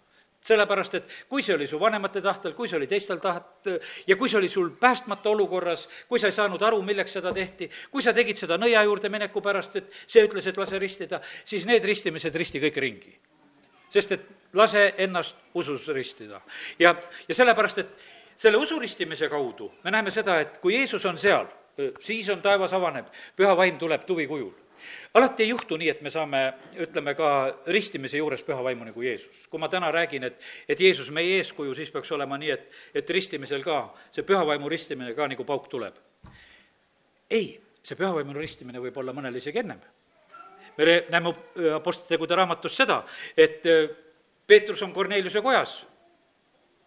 sellepärast, 0.43 0.95
et 0.99 1.11
kui 1.31 1.43
see 1.43 1.55
oli 1.55 1.67
su 1.71 1.79
vanemate 1.81 2.21
tahtel, 2.23 2.55
kui 2.59 2.69
see 2.69 2.77
oli 2.81 2.89
teistel 2.91 3.21
taht- 3.23 3.71
ja 4.07 4.17
kui 4.17 4.29
see 4.29 4.39
oli 4.39 4.49
sul 4.49 4.71
päästmata 4.81 5.31
olukorras, 5.31 5.89
kui 6.09 6.19
sa 6.19 6.27
ei 6.27 6.37
saanud 6.37 6.63
aru, 6.63 6.83
milleks 6.83 7.13
seda 7.19 7.33
tehti, 7.33 7.71
kui 7.91 8.03
sa 8.03 8.13
tegid 8.13 8.37
seda 8.37 8.59
nõia 8.59 8.83
juurde 8.85 9.09
mineku 9.09 9.41
pärast, 9.41 9.77
et 9.77 9.93
see 10.07 10.25
ütles, 10.27 10.47
et 10.47 10.59
lase 10.59 10.79
ristida, 10.79 11.21
siis 11.45 11.67
need 11.67 11.85
ristimised 11.85 12.35
risti 12.35 12.61
kõik 12.61 12.81
ringi. 12.81 13.19
sest 13.93 14.13
et 14.13 14.23
lase 14.53 14.95
ennast 14.97 15.37
usus 15.55 15.87
ristida. 15.89 16.41
ja, 16.79 16.95
ja 17.29 17.35
sellepärast, 17.35 17.79
et 17.79 17.89
selle 18.37 18.57
usuristimise 18.57 19.29
kaudu 19.29 19.73
me 19.85 19.91
näeme 19.91 20.11
seda, 20.11 20.41
et 20.41 20.59
kui 20.59 20.75
Jeesus 20.75 21.05
on 21.05 21.19
seal, 21.19 21.47
siis 22.01 22.29
on 22.29 22.43
taevas 22.43 22.73
avaneb, 22.73 23.07
püha 23.37 23.57
vaim 23.57 23.79
tuleb 23.79 24.05
tuvi 24.05 24.27
kujul 24.27 24.53
alati 25.15 25.43
ei 25.43 25.49
juhtu 25.49 25.77
nii, 25.77 25.89
et 25.93 26.03
me 26.03 26.11
saame, 26.11 26.43
ütleme 26.81 27.15
ka 27.19 27.31
ristimise 27.67 28.21
juures 28.21 28.43
püha 28.47 28.63
vaimu 28.65 28.87
nagu 28.89 29.03
Jeesus. 29.03 29.47
kui 29.51 29.61
ma 29.61 29.69
täna 29.69 29.91
räägin, 29.93 30.25
et, 30.25 30.41
et 30.69 30.81
Jeesus 30.81 31.11
meie 31.11 31.39
eeskuju, 31.41 31.75
siis 31.75 31.91
peaks 31.91 32.13
olema 32.13 32.39
nii, 32.39 32.51
et, 32.51 32.69
et 32.95 33.11
ristimisel 33.11 33.65
ka, 33.65 33.83
see 34.11 34.27
püha 34.27 34.45
vaimu 34.47 34.69
ristimine 34.69 35.15
ka 35.15 35.29
nagu 35.29 35.45
pauk 35.45 35.69
tuleb. 35.69 35.95
ei, 37.31 37.61
see 37.83 37.97
püha 37.97 38.13
vaimu 38.15 38.37
ristimine 38.39 38.81
võib 38.81 38.97
olla 38.97 39.13
mõnel 39.13 39.37
isegi 39.37 39.59
ennem. 39.59 39.81
me 40.77 40.85
näeme 41.11 41.35
Apostlite 41.75 42.35
raamatus 42.35 42.77
seda, 42.77 43.03
et 43.37 43.63
Peetrus 44.47 44.83
on 44.83 44.93
Korneliuse 44.93 45.41
kojas 45.41 45.83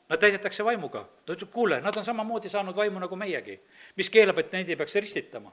Nad 0.09 0.19
täidetakse 0.21 0.63
vaimuga. 0.65 1.07
ta 1.25 1.33
ütleb, 1.33 1.49
kuule, 1.49 1.79
nad 1.81 1.95
on 1.97 2.05
samamoodi 2.05 2.49
saanud 2.49 2.75
vaimu 2.75 2.99
nagu 3.01 3.15
meiegi, 3.17 3.55
mis 3.97 4.09
keelab, 4.13 4.37
et 4.37 4.51
neid 4.53 4.69
ei 4.69 4.75
peaks 4.75 4.95
ristitama. 4.95 5.51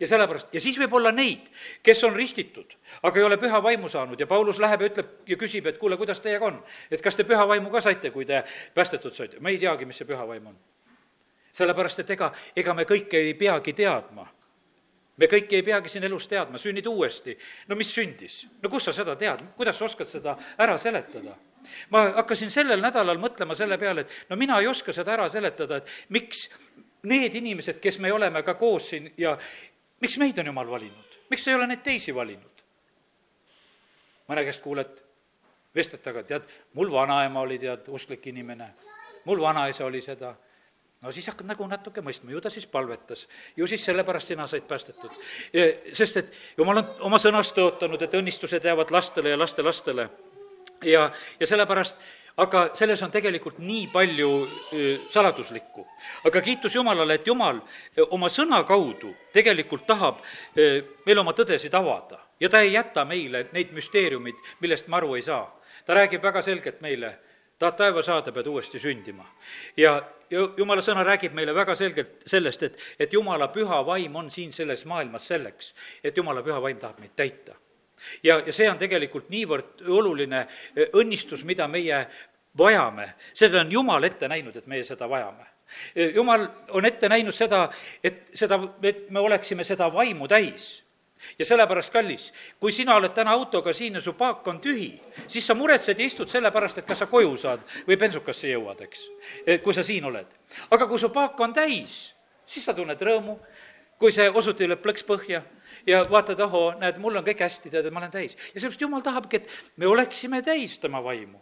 ja 0.00 0.06
sellepärast, 0.06 0.52
ja 0.52 0.60
siis 0.60 0.78
võib 0.78 0.92
olla 0.92 1.12
neid, 1.12 1.48
kes 1.82 2.04
on 2.04 2.16
ristitud, 2.16 2.76
aga 3.02 3.18
ei 3.18 3.24
ole 3.24 3.38
püha 3.40 3.62
vaimu 3.62 3.88
saanud 3.88 4.20
ja 4.20 4.26
Paulus 4.26 4.60
läheb 4.60 4.80
ja 4.80 4.90
ütleb 4.92 5.08
ja 5.26 5.36
küsib, 5.40 5.66
et 5.66 5.78
kuule, 5.78 5.96
kuidas 5.96 6.20
teiega 6.20 6.46
on? 6.46 6.60
et 6.90 7.00
kas 7.00 7.16
te 7.16 7.24
püha 7.24 7.48
vaimu 7.48 7.70
ka 7.70 7.80
saite, 7.80 8.10
kui 8.10 8.28
te 8.28 8.44
päästetud 8.74 9.16
saite? 9.16 9.40
ma 9.40 9.48
ei 9.48 9.58
teagi, 9.58 9.88
mis 9.88 9.96
see 9.96 10.10
püha 10.12 10.28
vaim 10.28 10.52
on. 10.52 10.60
sellepärast, 11.52 12.04
et 12.04 12.10
ega, 12.10 12.32
ega 12.56 12.74
me 12.74 12.84
kõike 12.84 13.16
ei 13.16 13.34
peagi 13.34 13.72
teadma 13.72 14.28
me 15.16 15.30
kõike 15.30 15.56
ei 15.56 15.62
peagi 15.62 15.88
siin 15.88 16.04
elus 16.04 16.28
teadma, 16.28 16.58
sünnid 16.58 16.86
uuesti. 16.86 17.38
no 17.68 17.76
mis 17.76 17.94
sündis? 17.94 18.44
no 18.62 18.68
kust 18.68 18.90
sa 18.90 18.92
seda 18.92 19.16
tead, 19.16 19.48
kuidas 19.56 19.78
sa 19.78 19.88
oskad 19.88 20.12
seda 20.12 20.36
ära 20.58 20.76
seletada? 20.78 21.38
Ma 21.90 22.04
hakkasin 22.20 22.50
sellel 22.50 22.82
nädalal 22.82 23.20
mõtlema 23.22 23.56
selle 23.58 23.78
peale, 23.78 24.04
et 24.04 24.30
no 24.30 24.36
mina 24.40 24.58
ei 24.60 24.68
oska 24.70 24.92
seda 24.92 25.14
ära 25.16 25.28
seletada, 25.32 25.80
et 25.80 26.14
miks 26.14 26.48
need 27.04 27.34
inimesed, 27.40 27.80
kes 27.80 27.98
me 27.98 28.12
oleme 28.12 28.42
ka 28.42 28.54
koos 28.58 28.88
siin 28.92 29.10
ja 29.18 29.36
miks 30.00 30.18
meid 30.18 30.38
on 30.40 30.52
jumal 30.52 30.70
valinud, 30.70 31.18
miks 31.30 31.48
ei 31.48 31.54
ole 31.54 31.68
neid 31.70 31.84
teisi 31.84 32.14
valinud? 32.14 32.50
mõne 34.24 34.40
käest 34.46 34.62
kuuled, 34.64 35.02
vestled 35.76 36.00
taga, 36.00 36.22
tead, 36.24 36.46
mul 36.72 36.88
vanaema 36.92 37.42
oli, 37.44 37.58
tead, 37.60 37.90
usklik 37.92 38.24
inimene, 38.30 38.70
mul 39.28 39.42
vanaisa 39.42 39.84
oli 39.84 40.00
seda 40.00 40.30
no 41.04 41.12
siis 41.12 41.26
hakkad 41.28 41.48
nagu 41.48 41.66
natuke 41.68 42.02
mõistma, 42.04 42.32
ju 42.32 42.40
ta 42.40 42.50
siis 42.52 42.66
palvetas, 42.70 43.26
ju 43.56 43.66
siis 43.68 43.84
sellepärast 43.84 44.32
sina 44.32 44.46
said 44.48 44.64
päästetud. 44.68 45.12
sest 45.92 46.16
et 46.16 46.32
jumal 46.58 46.80
on 46.80 46.94
oma 47.10 47.20
sõnast 47.20 47.54
tõotanud, 47.56 48.02
et 48.02 48.16
õnnistused 48.16 48.64
jäävad 48.64 48.90
lastele 48.94 49.34
ja 49.34 49.38
lastelastele. 49.38 50.08
Ja, 50.84 51.10
ja 51.40 51.46
sellepärast 51.46 51.96
aga 52.36 52.64
selles 52.74 53.02
on 53.02 53.12
tegelikult 53.14 53.58
nii 53.62 53.86
palju 53.92 54.30
saladuslikku. 55.10 55.86
aga 56.24 56.40
kiitus 56.40 56.74
Jumalale, 56.74 57.14
et 57.14 57.26
Jumal 57.26 57.60
oma 58.10 58.28
sõna 58.28 58.64
kaudu 58.66 59.14
tegelikult 59.32 59.86
tahab 59.86 60.22
meil 61.06 61.18
oma 61.18 61.32
tõdesid 61.32 61.74
avada 61.74 62.18
ja 62.40 62.48
ta 62.48 62.60
ei 62.60 62.72
jäta 62.72 63.04
meile 63.04 63.46
neid 63.52 63.72
müsteeriumid, 63.72 64.34
millest 64.60 64.88
me 64.88 64.96
aru 64.96 65.14
ei 65.14 65.22
saa. 65.22 65.60
ta 65.86 65.94
räägib 65.94 66.22
väga 66.22 66.42
selgelt 66.42 66.80
meile, 66.80 67.18
tahad 67.58 67.76
taeva 67.76 68.02
saada, 68.02 68.32
pead 68.32 68.46
uuesti 68.46 68.78
sündima. 68.78 69.26
ja, 69.76 70.02
jumala 70.30 70.82
sõna 70.82 71.04
räägib 71.04 71.32
meile 71.32 71.54
väga 71.54 71.74
selgelt 71.74 72.22
sellest, 72.26 72.62
et, 72.62 72.78
et 72.98 73.12
jumala 73.12 73.48
püha 73.48 73.86
vaim 73.86 74.16
on 74.16 74.30
siin 74.30 74.52
selles 74.52 74.84
maailmas 74.84 75.26
selleks, 75.26 75.74
et 76.04 76.16
jumala 76.16 76.42
püha 76.42 76.60
vaim 76.62 76.78
tahab 76.78 76.98
meid 76.98 77.14
täita 77.16 77.54
ja, 78.22 78.40
ja 78.46 78.52
see 78.52 78.68
on 78.70 78.78
tegelikult 78.78 79.28
niivõrd 79.32 79.84
oluline 79.88 80.44
eh, 80.46 80.88
õnnistus, 80.92 81.44
mida 81.44 81.68
meie 81.68 82.04
vajame, 82.58 83.10
seda 83.34 83.60
on 83.60 83.72
Jumal 83.72 84.04
ette 84.04 84.28
näinud, 84.28 84.56
et 84.56 84.66
meie 84.70 84.84
seda 84.84 85.08
vajame. 85.10 85.46
Eh, 85.94 86.14
jumal 86.14 86.46
on 86.76 86.84
ette 86.84 87.08
näinud 87.08 87.34
seda, 87.34 87.68
et 88.04 88.30
seda, 88.36 88.60
et 88.82 89.10
me 89.10 89.20
oleksime 89.20 89.64
seda 89.64 89.88
vaimu 89.92 90.28
täis 90.28 90.84
ja 91.38 91.46
sellepärast, 91.48 91.92
kallis, 91.92 92.26
kui 92.60 92.72
sina 92.72 92.98
oled 92.98 93.14
täna 93.16 93.32
autoga 93.32 93.72
siin 93.72 93.96
ja 93.96 94.00
su 94.04 94.12
paak 94.18 94.46
on 94.48 94.60
tühi, 94.60 94.90
siis 95.26 95.46
sa 95.46 95.54
muretsed 95.56 95.98
ja 95.98 96.06
istud 96.06 96.28
sellepärast, 96.28 96.78
et 96.78 96.88
kas 96.88 97.00
sa 97.00 97.08
koju 97.08 97.36
saad 97.40 97.64
või 97.88 97.96
bensukasse 98.00 98.50
jõuad, 98.50 98.82
eks, 98.84 99.06
eh, 99.46 99.62
kui 99.62 99.74
sa 99.74 99.82
siin 99.82 100.04
oled. 100.04 100.26
aga 100.70 100.86
kui 100.86 100.98
su 100.98 101.08
paak 101.08 101.40
on 101.40 101.54
täis, 101.54 102.14
siis 102.46 102.64
sa 102.64 102.74
tunned 102.74 103.00
rõõmu, 103.00 103.38
kui 103.98 104.12
see 104.12 104.28
osuti 104.30 104.68
lööb 104.68 104.82
plõks 104.84 105.06
põhja 105.06 105.42
ja 105.86 106.04
vaatad, 106.10 106.40
ohoo, 106.40 106.74
näed, 106.80 107.00
mul 107.02 107.18
on 107.18 107.26
kõik 107.26 107.42
hästi, 107.44 107.72
tead, 107.72 107.90
ma 107.92 108.02
olen 108.02 108.14
täis. 108.14 108.36
ja 108.36 108.60
sellepärast 108.60 108.86
Jumal 108.86 109.02
tahabki, 109.02 109.42
et 109.42 109.50
me 109.76 109.86
oleksime 109.86 110.42
täis 110.42 110.78
tema 110.78 111.02
vaimu. 111.04 111.40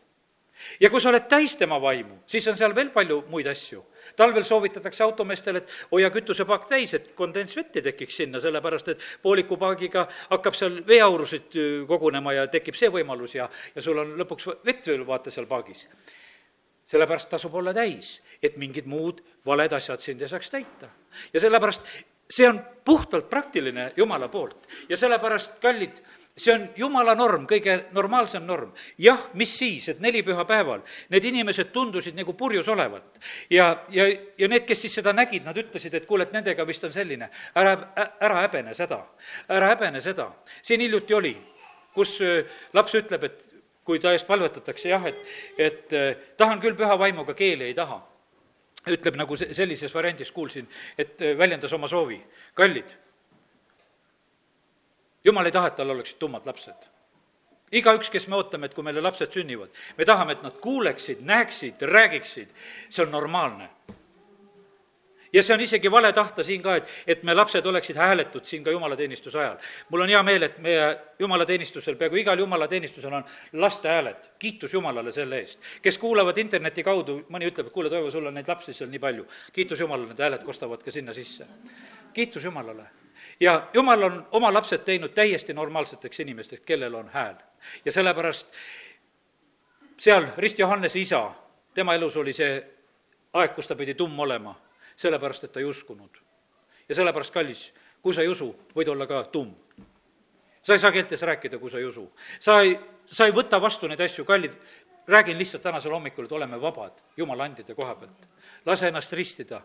ja 0.81 0.91
kui 0.91 1.01
sa 1.01 1.09
oled 1.09 1.29
täis 1.29 1.57
tema 1.57 1.81
vaimu, 1.81 2.19
siis 2.27 2.47
on 2.49 2.57
seal 2.57 2.75
veel 2.75 2.91
palju 2.91 3.23
muid 3.29 3.47
asju. 3.47 3.85
talvel 4.17 4.45
soovitatakse 4.45 5.05
automeestele, 5.05 5.59
et 5.59 5.71
hoia 5.93 6.11
kütusepaak 6.11 6.69
täis, 6.69 6.95
et 6.95 7.13
kondensvett 7.15 7.77
ei 7.77 7.83
tekiks 7.83 8.17
sinna, 8.17 8.41
sellepärast 8.41 8.89
et 8.89 9.07
pooliku 9.23 9.57
paagiga 9.57 10.09
hakkab 10.31 10.55
seal 10.55 10.83
veeaurusid 10.87 11.57
äh, 11.57 11.87
kogunema 11.89 12.33
ja 12.33 12.47
tekib 12.47 12.75
see 12.75 12.91
võimalus 12.91 13.35
ja, 13.35 13.49
ja 13.75 13.83
sul 13.83 13.99
on 13.99 14.17
lõpuks 14.19 14.49
vett 14.65 14.87
veel 14.87 15.07
vaata 15.07 15.31
seal 15.31 15.47
paagis 15.47 15.87
sellepärast 16.93 17.31
tasub 17.31 17.55
olla 17.55 17.73
täis, 17.73 18.17
et 18.43 18.57
mingid 18.61 18.89
muud 18.91 19.23
valed 19.47 19.73
asjad 19.73 20.03
sind 20.03 20.23
ei 20.23 20.29
saaks 20.29 20.51
täita. 20.51 20.91
ja 21.33 21.41
sellepärast 21.41 21.87
see 22.33 22.49
on 22.49 22.61
puhtalt 22.85 23.31
praktiline 23.31 23.93
Jumala 23.97 24.29
poolt 24.29 24.67
ja 24.89 24.97
sellepärast, 24.97 25.59
kallid, 25.61 25.99
see 26.37 26.55
on 26.55 26.65
Jumala 26.77 27.15
norm, 27.15 27.45
kõige 27.49 27.77
normaalsem 27.93 28.45
norm. 28.47 28.73
jah, 28.99 29.29
mis 29.35 29.53
siis, 29.59 29.89
et 29.89 30.01
nelipühapäeval 30.01 30.81
need 31.13 31.29
inimesed 31.29 31.73
tundusid 31.73 32.17
nagu 32.17 32.33
purjus 32.33 32.69
olevat. 32.69 33.21
ja, 33.51 33.85
ja, 33.91 34.09
ja 34.39 34.49
need, 34.49 34.65
kes 34.67 34.87
siis 34.87 34.95
seda 35.01 35.13
nägid, 35.13 35.45
nad 35.45 35.57
ütlesid, 35.57 35.95
et 35.95 36.07
kuule, 36.07 36.25
et 36.25 36.33
nendega 36.33 36.67
vist 36.67 36.85
on 36.85 36.93
selline, 36.93 37.29
ära, 37.55 37.77
ära 38.21 38.47
häbene 38.47 38.75
seda, 38.75 39.03
ära 39.49 39.75
häbene 39.75 40.01
seda. 40.01 40.31
siin 40.63 40.81
hiljuti 40.81 41.15
oli, 41.15 41.37
kus 41.95 42.21
äh, 42.25 42.47
laps 42.73 42.95
ütleb, 42.97 43.29
et 43.29 43.45
kui 43.85 43.99
ta 44.01 44.13
eest 44.15 44.27
palvetatakse, 44.27 44.89
jah, 44.89 45.05
et, 45.07 45.21
et 45.59 45.93
äh, 45.93 46.17
tahan 46.37 46.61
küll 46.63 46.79
püha 46.79 46.97
vaimuga, 46.99 47.35
keeli 47.35 47.69
ei 47.69 47.75
taha 47.77 48.01
ütleb 48.91 49.17
nagu 49.17 49.37
sellises 49.37 49.95
variandis, 49.95 50.33
kuulsin, 50.35 50.69
et 50.99 51.21
äh, 51.23 51.39
väljendas 51.39 51.73
oma 51.73 51.89
soovi. 51.89 52.23
kallid, 52.55 52.91
jumal 55.25 55.47
ei 55.47 55.53
taha, 55.53 55.71
et 55.71 55.77
tal 55.77 55.91
oleksid 55.91 56.19
tummad 56.19 56.47
lapsed. 56.47 56.89
igaüks, 57.73 58.11
kes 58.11 58.29
me 58.29 58.37
ootame, 58.37 58.67
et 58.67 58.75
kui 58.75 58.85
meile 58.85 59.01
lapsed 59.01 59.33
sünnivad, 59.33 59.71
me 59.97 60.05
tahame, 60.05 60.33
et 60.33 60.43
nad 60.43 60.59
kuuleksid, 60.61 61.21
näeksid, 61.21 61.83
räägiksid, 61.83 62.49
see 62.91 63.05
on 63.05 63.11
normaalne 63.11 63.71
ja 65.33 65.43
see 65.43 65.55
on 65.55 65.61
isegi 65.61 65.91
vale 65.91 66.13
tahta 66.13 66.43
siin 66.43 66.63
ka, 66.63 66.77
et, 66.77 66.89
et 67.07 67.23
me 67.23 67.35
lapsed 67.35 67.67
oleksid 67.67 67.97
hääletud 67.97 68.45
siin 68.45 68.65
ka 68.65 68.71
jumalateenistuse 68.71 69.39
ajal. 69.39 69.57
mul 69.89 70.01
on 70.01 70.09
hea 70.09 70.23
meel, 70.23 70.43
et 70.43 70.59
meie 70.59 70.99
jumalateenistusel, 71.19 71.97
peaaegu 71.97 72.17
igal 72.17 72.39
jumalateenistusel 72.39 73.13
on 73.13 73.25
laste 73.53 73.89
hääled, 73.89 74.29
kiitus 74.39 74.73
Jumalale 74.73 75.13
selle 75.13 75.39
eest. 75.39 75.61
kes 75.83 75.99
kuulavad 75.99 76.39
interneti 76.39 76.83
kaudu, 76.83 77.23
mõni 77.29 77.49
ütleb, 77.49 77.67
et 77.67 77.73
kuule, 77.73 77.91
Toivo, 77.91 78.11
sul 78.11 78.27
on 78.27 78.35
neid 78.35 78.49
lapsi 78.49 78.75
seal 78.75 78.91
nii 78.91 79.01
palju, 79.01 79.27
kiitus 79.53 79.81
Jumalale, 79.81 80.13
need 80.13 80.21
hääled 80.21 80.45
kostavad 80.45 80.83
ka 80.83 80.91
sinna 80.91 81.15
sisse. 81.15 81.47
kiitus 82.13 82.45
Jumalale. 82.45 82.85
ja 83.41 83.69
Jumal 83.75 84.03
on 84.03 84.27
oma 84.31 84.53
lapsed 84.53 84.85
teinud 84.85 85.15
täiesti 85.15 85.55
normaalseteks 85.55 86.21
inimesteks, 86.21 86.63
kellel 86.67 86.95
on 86.95 87.09
hääl. 87.09 87.35
ja 87.85 87.93
sellepärast 87.93 88.47
seal 89.97 90.27
Rist 90.37 90.59
Johannese 90.59 90.99
isa, 90.99 91.31
tema 91.75 91.95
elus 91.95 92.17
oli 92.17 92.33
see 92.33 92.69
aeg, 93.33 93.55
kus 93.55 93.67
ta 93.67 93.75
pidi 93.75 93.95
tumm 93.95 94.19
olema 94.21 94.55
sellepärast, 94.97 95.45
et 95.45 95.53
ta 95.53 95.61
ei 95.61 95.67
uskunud. 95.67 96.23
ja 96.89 96.95
sellepärast, 96.95 97.33
kallis, 97.33 97.73
kui 98.03 98.15
sa 98.15 98.23
ei 98.23 98.29
usu, 98.29 98.51
võid 98.77 98.89
olla 98.89 99.07
ka 99.07 99.25
tumm. 99.33 99.55
sa 100.63 100.73
ei 100.73 100.79
saa 100.79 100.93
keeltes 100.93 101.23
rääkida, 101.23 101.59
kui 101.59 101.71
sa 101.71 101.79
ei 101.79 101.85
usu. 101.85 102.11
sa 102.41 102.61
ei, 102.61 102.79
sa 103.07 103.27
ei 103.27 103.33
võta 103.33 103.61
vastu 103.61 103.89
neid 103.89 104.01
asju, 104.01 104.25
kallid, 104.25 104.57
räägin 105.07 105.39
lihtsalt 105.39 105.63
tänasel 105.63 105.93
hommikul, 105.93 106.25
et 106.25 106.33
oleme 106.33 106.61
vabad 106.61 106.93
Jumala 107.17 107.45
andide 107.45 107.75
koha 107.75 107.95
pealt. 107.95 108.29
lase 108.67 108.89
ennast 108.89 109.13
ristida. 109.13 109.63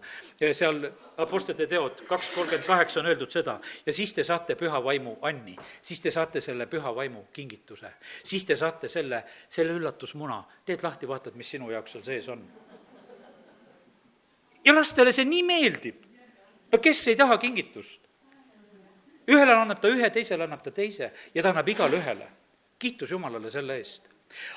seal 0.51 0.91
Apostlite 1.17 1.67
teod 1.67 2.01
kaks 2.07 2.33
kolmkümmend 2.35 2.67
kaheksa 2.67 2.99
on 2.99 3.05
öeldud 3.05 3.31
seda 3.31 3.59
ja 3.85 3.93
siis 3.93 4.13
te 4.13 4.23
saate 4.23 4.55
püha 4.55 4.83
vaimu 4.83 5.17
anni, 5.21 5.55
siis 5.81 6.01
te 6.01 6.11
saate 6.11 6.41
selle 6.41 6.65
püha 6.65 6.95
vaimu 6.95 7.25
kingituse, 7.33 7.91
siis 8.23 8.45
te 8.45 8.55
saate 8.55 8.87
selle, 8.87 9.23
selle 9.49 9.73
üllatusmuna, 9.73 10.43
teed 10.65 10.83
lahti, 10.83 11.07
vaatad, 11.07 11.35
mis 11.35 11.49
sinu 11.49 11.69
jaoks 11.71 11.91
seal 11.91 12.03
sees 12.03 12.29
on 12.29 12.47
ja 14.67 14.75
lastele 14.75 15.13
see 15.15 15.25
nii 15.27 15.45
meeldib. 15.47 16.03
no 16.71 16.79
kes 16.83 17.05
ei 17.07 17.15
taha 17.15 17.37
kingitust? 17.39 18.01
ühele 19.27 19.55
annab 19.55 19.79
ta 19.83 19.91
ühe, 19.91 20.09
teisele 20.11 20.43
annab 20.47 20.63
ta 20.63 20.71
teise 20.71 21.11
ja 21.35 21.43
ta 21.43 21.51
annab 21.53 21.67
igale 21.67 21.99
ühele. 21.99 22.27
kiitus 22.79 23.11
Jumalale 23.11 23.51
selle 23.51 23.79
eest. 23.79 24.09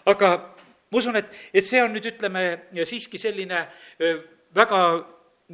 aga 0.07 0.31
ma 0.90 0.99
usun, 0.99 1.17
et, 1.17 1.35
et 1.55 1.67
see 1.67 1.83
on 1.83 1.93
nüüd, 1.95 2.07
ütleme, 2.11 2.45
siiski 2.85 3.19
selline 3.19 3.67
väga 4.55 4.81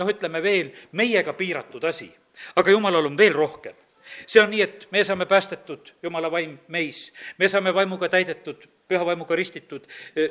noh, 0.01 0.13
ütleme 0.13 0.43
veel 0.43 0.73
meiega 0.93 1.37
piiratud 1.37 1.85
asi. 1.85 2.09
aga 2.57 2.71
Jumalal 2.71 3.13
on 3.13 3.19
veel 3.19 3.37
rohkem 3.37 3.86
see 4.27 4.41
on 4.43 4.51
nii, 4.51 4.63
et 4.63 4.87
me 4.91 5.05
saame 5.05 5.27
päästetud, 5.27 5.93
Jumala 6.03 6.31
vaim 6.31 6.59
meis, 6.69 7.13
me 7.39 7.49
saame 7.49 7.75
vaimuga 7.75 8.09
täidetud, 8.09 8.67
püha 8.89 9.07
vaimuga 9.07 9.37
ristitud, 9.37 9.87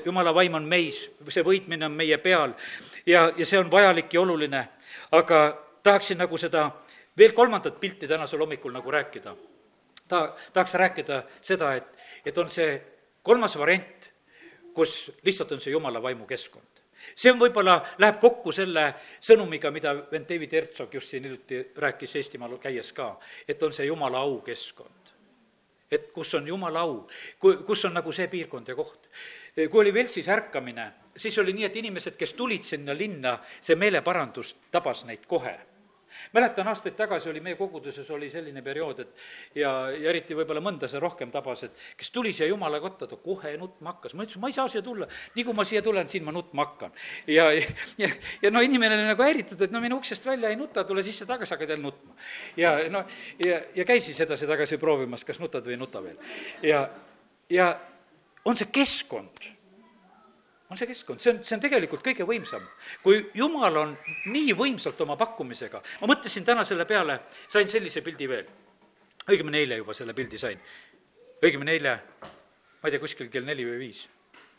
Jumala 0.06 0.34
vaim 0.36 0.56
on 0.56 0.68
meis, 0.70 1.02
see 1.30 1.44
võitmine 1.44 1.86
on 1.86 1.96
meie 1.96 2.18
peal. 2.24 2.56
Ja, 3.06 3.30
ja 3.38 3.46
see 3.46 3.60
on 3.60 3.72
vajalik 3.72 4.14
ja 4.14 4.22
oluline, 4.22 4.68
aga 5.12 5.42
tahaksin 5.84 6.20
nagu 6.22 6.38
seda 6.38 6.70
veel 7.18 7.34
kolmandat 7.34 7.80
pilti 7.80 8.08
tänasel 8.08 8.40
hommikul 8.40 8.74
nagu 8.76 8.92
rääkida. 8.92 9.36
ta, 10.08 10.36
tahaks 10.54 10.74
rääkida 10.74 11.24
seda, 11.42 11.74
et, 11.76 11.88
et 12.26 12.38
on 12.38 12.50
see 12.50 12.82
kolmas 13.24 13.58
variant, 13.58 14.12
kus 14.74 15.12
lihtsalt 15.24 15.52
on 15.52 15.62
see 15.62 15.72
Jumala 15.72 16.02
vaimu 16.02 16.26
keskkond 16.26 16.75
see 17.16 17.32
on 17.32 17.40
võib-olla, 17.40 17.80
läheb 18.02 18.20
kokku 18.22 18.52
selle 18.56 18.86
sõnumiga, 19.24 19.72
mida 19.72 19.94
vend 20.12 20.28
David 20.30 20.54
Hertsog 20.58 20.94
just 20.94 21.12
siin 21.12 21.24
hiljuti 21.24 21.62
rääkis 21.78 22.16
Eestimaal 22.16 22.58
käies 22.62 22.92
ka, 22.94 23.16
et 23.48 23.64
on 23.64 23.74
see 23.74 23.86
jumala 23.86 24.24
aukeskkond. 24.26 24.92
et 25.92 26.12
kus 26.12 26.34
on 26.34 26.48
jumala 26.48 26.82
au, 26.82 27.08
ku-, 27.40 27.62
kus 27.64 27.86
on 27.86 27.94
nagu 27.94 28.12
see 28.12 28.28
piirkond 28.28 28.68
ja 28.68 28.76
koht. 28.76 29.10
kui 29.56 29.80
oli 29.82 29.94
Veltsis 29.94 30.30
ärkamine, 30.30 30.92
siis 31.18 31.38
oli 31.38 31.54
nii, 31.54 31.66
et 31.66 31.76
inimesed, 31.76 32.18
kes 32.18 32.34
tulid 32.34 32.64
sinna 32.64 32.94
linna, 32.98 33.38
see 33.62 33.76
meeleparandus 33.76 34.56
tabas 34.72 35.06
neid 35.06 35.26
kohe 35.28 35.56
mäletan, 36.34 36.68
aastaid 36.68 36.96
tagasi 36.98 37.30
oli 37.30 37.42
meie 37.44 37.58
koguduses 37.60 38.10
oli 38.12 38.30
selline 38.32 38.62
periood, 38.66 39.00
et 39.04 39.60
ja, 39.62 39.72
ja 39.94 40.10
eriti 40.10 40.38
võib-olla 40.38 40.64
mõnda 40.64 40.90
see 40.92 41.02
rohkem 41.02 41.32
tabas, 41.34 41.64
et 41.68 41.86
kes 41.98 42.12
tuli 42.16 42.34
siia 42.34 42.50
jumala 42.50 42.80
kotta, 42.84 43.08
ta 43.08 43.20
kohe 43.22 43.56
nutma 43.58 43.94
hakkas. 43.96 44.14
ma 44.14 44.26
ütlesin, 44.26 44.42
ma 44.44 44.52
ei 44.52 44.58
saa 44.58 44.68
siia 44.72 44.84
tulla, 44.86 45.08
nii 45.36 45.48
kui 45.48 45.58
ma 45.58 45.66
siia 45.68 45.82
tulen, 45.86 46.10
siin 46.10 46.26
ma 46.26 46.36
nutma 46.36 46.66
hakkan. 46.66 46.94
ja, 47.28 47.50
ja, 47.52 48.12
ja 48.42 48.52
no 48.52 48.64
inimene 48.66 49.00
oli 49.00 49.10
nagu 49.10 49.26
häiritud, 49.28 49.62
et 49.62 49.74
no 49.74 49.82
mine 49.84 49.98
uksest 49.98 50.26
välja 50.26 50.50
ei 50.50 50.60
nuta, 50.60 50.84
tule 50.84 51.04
sisse 51.04 51.26
tagasi, 51.26 51.56
hakkad 51.56 51.76
jälle 51.76 51.84
nutma. 51.84 52.16
ja 52.58 52.78
no, 52.90 53.06
ja, 53.46 53.62
ja 53.76 53.86
käi 53.86 54.02
siis 54.02 54.20
edasi-tagasi 54.26 54.78
proovimas, 54.82 55.26
kas 55.26 55.40
nutad 55.40 55.66
või 55.66 55.78
ei 55.78 55.82
nuta 55.82 56.04
veel. 56.04 56.18
ja, 56.64 56.88
ja 57.50 57.74
on 58.46 58.58
see 58.58 58.70
keskkond 58.72 59.55
on 60.76 60.80
see 60.82 60.90
keskkond, 60.92 61.24
see 61.24 61.32
on, 61.32 61.40
see 61.48 61.56
on 61.56 61.64
tegelikult 61.64 62.04
kõige 62.04 62.28
võimsam. 62.28 62.64
kui 63.04 63.22
Jumal 63.40 63.80
on 63.80 63.94
nii 64.34 64.54
võimsalt 64.58 65.00
oma 65.06 65.16
pakkumisega, 65.20 65.82
ma 66.02 66.10
mõtlesin 66.12 66.46
täna 66.48 66.66
selle 66.68 66.86
peale, 66.90 67.22
sain 67.48 67.72
sellise 67.72 68.04
pildi 68.04 68.28
veel. 68.30 68.50
õigemini 69.26 69.64
eile 69.64 69.80
juba 69.80 69.96
selle 69.96 70.14
pildi 70.14 70.38
sain. 70.42 70.60
õigemini 71.42 71.78
eile, 71.78 71.96
ma 72.22 72.90
ei 72.90 72.92
tea, 72.92 73.00
kuskil 73.00 73.32
kell 73.32 73.48
neli 73.48 73.66
või 73.66 73.80
viis. 73.88 74.06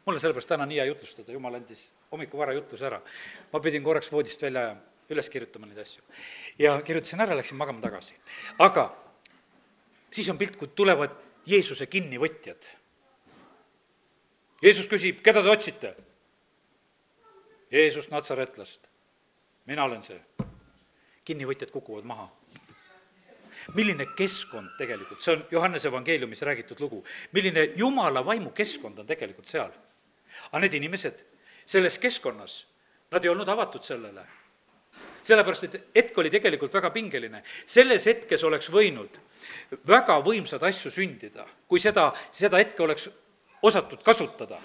mul 0.07 0.17
on 0.17 0.23
sellepärast 0.23 0.49
täna 0.49 0.67
nii 0.67 0.81
hea 0.81 0.89
jutlustada, 0.89 1.33
Jumal 1.33 1.61
andis 1.61 1.91
hommikuvara 2.11 2.57
jutluse 2.57 2.87
ära. 2.87 3.03
ma 3.53 3.61
pidin 3.61 3.85
korraks 3.85 4.13
voodist 4.13 4.43
välja 4.43 4.61
ajama, 4.71 4.81
üles 5.11 5.29
kirjutama 5.31 5.67
neid 5.67 5.85
asju. 5.85 6.03
ja 6.59 6.81
kirjutasin 6.83 7.21
ära, 7.21 7.37
läksin 7.37 7.61
magama 7.61 7.81
tagasi. 7.85 8.17
aga 8.59 8.89
siis 10.11 10.29
on 10.33 10.39
pilt, 10.39 10.57
kui 10.57 10.69
tulevad 10.69 11.23
Jeesuse 11.47 11.87
kinnivõtjad 11.87 12.65
Jeesus 14.63 14.89
küsib, 14.89 15.21
keda 15.25 15.43
te 15.45 15.53
otsite? 15.53 15.95
Jeesus 17.73 18.09
Natsaretlast. 18.11 18.89
mina 19.67 19.85
olen 19.85 20.03
see. 20.03 20.21
kinnivõtjad 21.25 21.71
kukuvad 21.71 22.05
maha. 22.05 22.29
milline 23.75 24.07
keskkond 24.17 24.77
tegelikult, 24.79 25.21
see 25.21 25.35
on 25.35 25.45
Johannese 25.51 25.89
evangeeliumis 25.89 26.43
räägitud 26.43 26.81
lugu, 26.81 27.05
milline 27.33 27.73
jumala 27.77 28.25
vaimu 28.25 28.51
keskkond 28.51 28.99
on 28.99 29.07
tegelikult 29.07 29.47
seal. 29.47 29.73
aga 30.53 30.59
need 30.59 30.75
inimesed 30.75 31.21
selles 31.67 31.99
keskkonnas, 31.99 32.67
nad 33.11 33.25
ei 33.25 33.31
olnud 33.31 33.49
avatud 33.49 33.83
sellele. 33.83 34.25
sellepärast, 35.23 35.65
et 35.65 35.91
hetk 35.95 36.19
oli 36.19 36.31
tegelikult 36.31 36.73
väga 36.73 36.91
pingeline. 36.91 37.43
selles 37.67 38.07
hetkes 38.07 38.45
oleks 38.45 38.71
võinud 38.71 39.21
väga 39.87 40.21
võimsad 40.23 40.63
asju 40.63 40.91
sündida, 40.91 41.47
kui 41.69 41.81
seda, 41.81 42.13
seda 42.33 42.57
hetke 42.57 42.83
oleks 42.83 43.09
osatud 43.67 44.03
kasutada. 44.03 44.59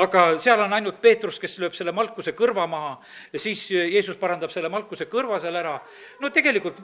aga 0.00 0.38
seal 0.40 0.60
on 0.60 0.72
ainult 0.72 1.00
Peetrus, 1.02 1.38
kes 1.40 1.58
lööb 1.60 1.74
selle 1.76 1.92
malkuse 1.92 2.32
kõrva 2.36 2.66
maha 2.70 2.94
ja 3.32 3.40
siis 3.42 3.66
Jeesus 3.70 4.16
parandab 4.16 4.52
selle 4.52 4.70
malkuse 4.72 5.08
kõrva 5.10 5.40
seal 5.40 5.56
ära. 5.56 5.78
no 6.20 6.30
tegelikult 6.30 6.80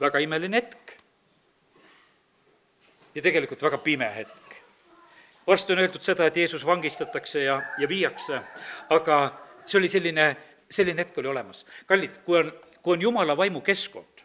väga 0.00 0.20
imeline 0.24 0.56
hetk. 0.56 0.96
ja 3.14 3.22
tegelikult 3.22 3.62
väga 3.62 3.78
pime 3.78 4.10
hetk. 4.14 4.60
varsti 5.46 5.72
on 5.72 5.84
öeldud 5.84 6.02
seda, 6.02 6.26
et 6.26 6.36
Jeesus 6.36 6.66
vangistatakse 6.66 7.44
ja, 7.44 7.60
ja 7.78 7.88
viiakse, 7.88 8.40
aga 8.90 9.20
see 9.66 9.78
oli 9.78 9.88
selline, 9.88 10.28
selline 10.70 11.04
hetk 11.04 11.18
oli 11.18 11.28
olemas. 11.28 11.64
kallid, 11.86 12.22
kui 12.24 12.38
on, 12.38 12.52
kui 12.82 12.96
on 12.96 13.02
jumala 13.02 13.36
vaimu 13.36 13.60
keskkond, 13.60 14.24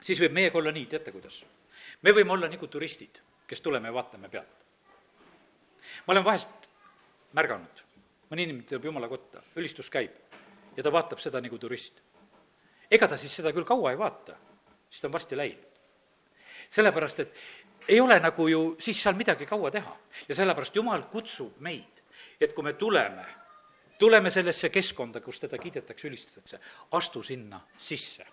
siis 0.00 0.20
võib 0.20 0.32
meiega 0.32 0.58
olla 0.58 0.72
nii, 0.72 0.86
teate 0.86 1.12
kuidas? 1.12 1.42
me 2.02 2.12
võime 2.12 2.32
olla 2.32 2.48
nagu 2.48 2.66
turistid, 2.66 3.20
kes 3.46 3.60
tuleme 3.60 3.88
ja 3.88 3.94
vaatame 3.94 4.28
pealt 4.28 4.63
ma 6.06 6.14
olen 6.14 6.24
vahest 6.24 6.68
märganud, 7.34 7.82
mõni 8.30 8.46
inimene 8.46 8.66
tuleb 8.68 8.88
jumala 8.90 9.08
kotta, 9.10 9.42
ülistus 9.56 9.90
käib 9.90 10.14
ja 10.76 10.82
ta 10.82 10.92
vaatab 10.92 11.22
seda 11.22 11.42
nagu 11.44 11.58
turist. 11.58 12.02
ega 12.90 13.08
ta 13.08 13.16
siis 13.16 13.34
seda 13.34 13.52
küll 13.52 13.64
kaua 13.64 13.92
ei 13.92 13.98
vaata, 13.98 14.36
siis 14.90 15.00
ta 15.00 15.08
on 15.08 15.12
varsti 15.12 15.36
läinud. 15.36 15.80
sellepärast, 16.70 17.20
et 17.20 17.34
ei 17.88 18.00
ole 18.00 18.20
nagu 18.20 18.48
ju 18.48 18.76
siis 18.80 19.02
seal 19.02 19.14
midagi 19.14 19.46
kaua 19.46 19.70
teha 19.70 19.96
ja 20.28 20.34
sellepärast 20.34 20.76
Jumal 20.76 21.02
kutsub 21.02 21.60
meid, 21.60 22.02
et 22.40 22.52
kui 22.52 22.64
me 22.64 22.72
tuleme, 22.72 23.24
tuleme 23.98 24.30
sellesse 24.30 24.68
keskkonda, 24.68 25.20
kus 25.20 25.40
teda 25.40 25.58
kiidetakse, 25.58 26.08
ülistatakse, 26.08 26.60
astu 26.92 27.22
sinna 27.22 27.60
sisse 27.78 28.26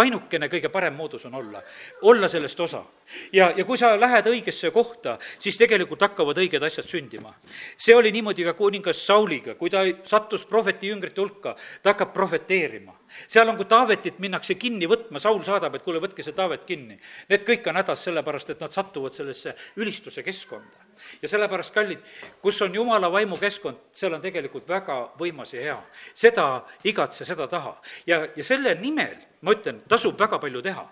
ainukene 0.00 0.48
kõige 0.52 0.70
parem 0.72 0.94
moodus 0.96 1.24
on 1.28 1.34
olla, 1.34 1.62
olla 2.02 2.28
sellest 2.28 2.60
osa. 2.60 2.82
Ja, 3.32 3.52
ja 3.56 3.64
kui 3.64 3.78
sa 3.78 3.92
lähed 4.00 4.26
õigesse 4.30 4.70
kohta, 4.74 5.16
siis 5.38 5.58
tegelikult 5.58 6.02
hakkavad 6.02 6.38
õiged 6.42 6.62
asjad 6.66 6.88
sündima. 6.90 7.34
see 7.78 7.94
oli 7.94 8.12
niimoodi 8.12 8.44
ka 8.44 8.54
kuningas 8.58 9.02
Sauliga, 9.06 9.54
kui 9.54 9.70
ta 9.70 9.84
sattus 10.04 10.46
prohveti 10.46 10.90
jüngrite 10.90 11.20
hulka, 11.20 11.56
ta 11.82 11.94
hakkab 11.94 12.12
prohveteerima. 12.14 12.94
seal 13.28 13.48
on, 13.48 13.56
kui 13.56 13.64
Taavetit 13.64 14.18
minnakse 14.18 14.54
kinni 14.54 14.86
võtma, 14.86 15.18
Saul 15.18 15.42
saadab, 15.44 15.74
et 15.74 15.82
kuule, 15.82 16.00
võtke 16.02 16.22
see 16.22 16.34
Taavet 16.34 16.64
kinni. 16.66 16.98
Need 17.28 17.46
kõik 17.46 17.68
on 17.70 17.76
hädas 17.76 18.02
sellepärast, 18.04 18.50
et 18.50 18.60
nad 18.60 18.72
satuvad 18.72 19.14
sellesse 19.14 19.54
ülistuse 19.76 20.22
keskkonda. 20.22 20.84
ja 21.22 21.28
sellepärast, 21.28 21.74
kallid, 21.74 22.00
kus 22.42 22.60
on 22.62 22.74
jumala 22.74 23.10
vaimu 23.12 23.36
keskkond, 23.36 23.76
seal 23.92 24.14
on 24.14 24.20
tegelikult 24.20 24.68
väga 24.68 25.12
võimas 25.18 25.52
ja 25.54 25.60
hea. 25.60 25.82
seda 26.14 26.64
igatse, 26.84 27.24
seda 27.24 27.46
taha. 27.48 27.80
ja, 28.06 28.26
ja 28.36 28.44
selle 28.44 28.74
nimel 28.74 29.16
ma 29.40 29.54
ütlen, 29.54 29.82
tasub 29.88 30.18
väga 30.18 30.38
palju 30.42 30.62
teha. 30.62 30.86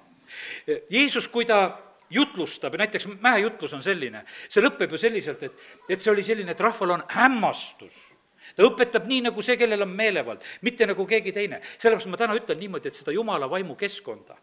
Jeesus, 0.90 1.29
kui 1.29 1.44
ta 1.44 1.77
jutlustab 2.14 2.79
näiteks 2.79 3.09
mäejutlus 3.20 3.74
on 3.77 3.83
selline, 3.85 4.24
see 4.48 4.62
lõpeb 4.64 4.94
ju 4.94 5.00
selliselt, 5.00 5.42
et, 5.42 5.62
et 5.88 6.00
see 6.00 6.12
oli 6.12 6.24
selline, 6.27 6.55
et 6.55 6.61
rahval 6.64 6.98
on 6.98 7.07
hämmastus 7.14 8.14
ta 8.53 8.64
õpetab 8.66 9.07
nii, 9.09 9.22
nagu 9.29 9.42
see, 9.44 9.57
kellel 9.61 9.87
on 9.87 9.92
meelevald, 9.96 10.42
mitte 10.66 10.87
nagu 10.88 11.07
keegi 11.09 11.33
teine. 11.33 11.61
sellepärast 11.79 12.11
ma 12.12 12.20
täna 12.20 12.37
ütlen 12.38 12.61
niimoodi, 12.61 12.90
et 12.90 12.98
seda 12.98 13.14
jumala 13.14 13.48
vaimu 13.50 13.77
keskkonda 13.79 14.37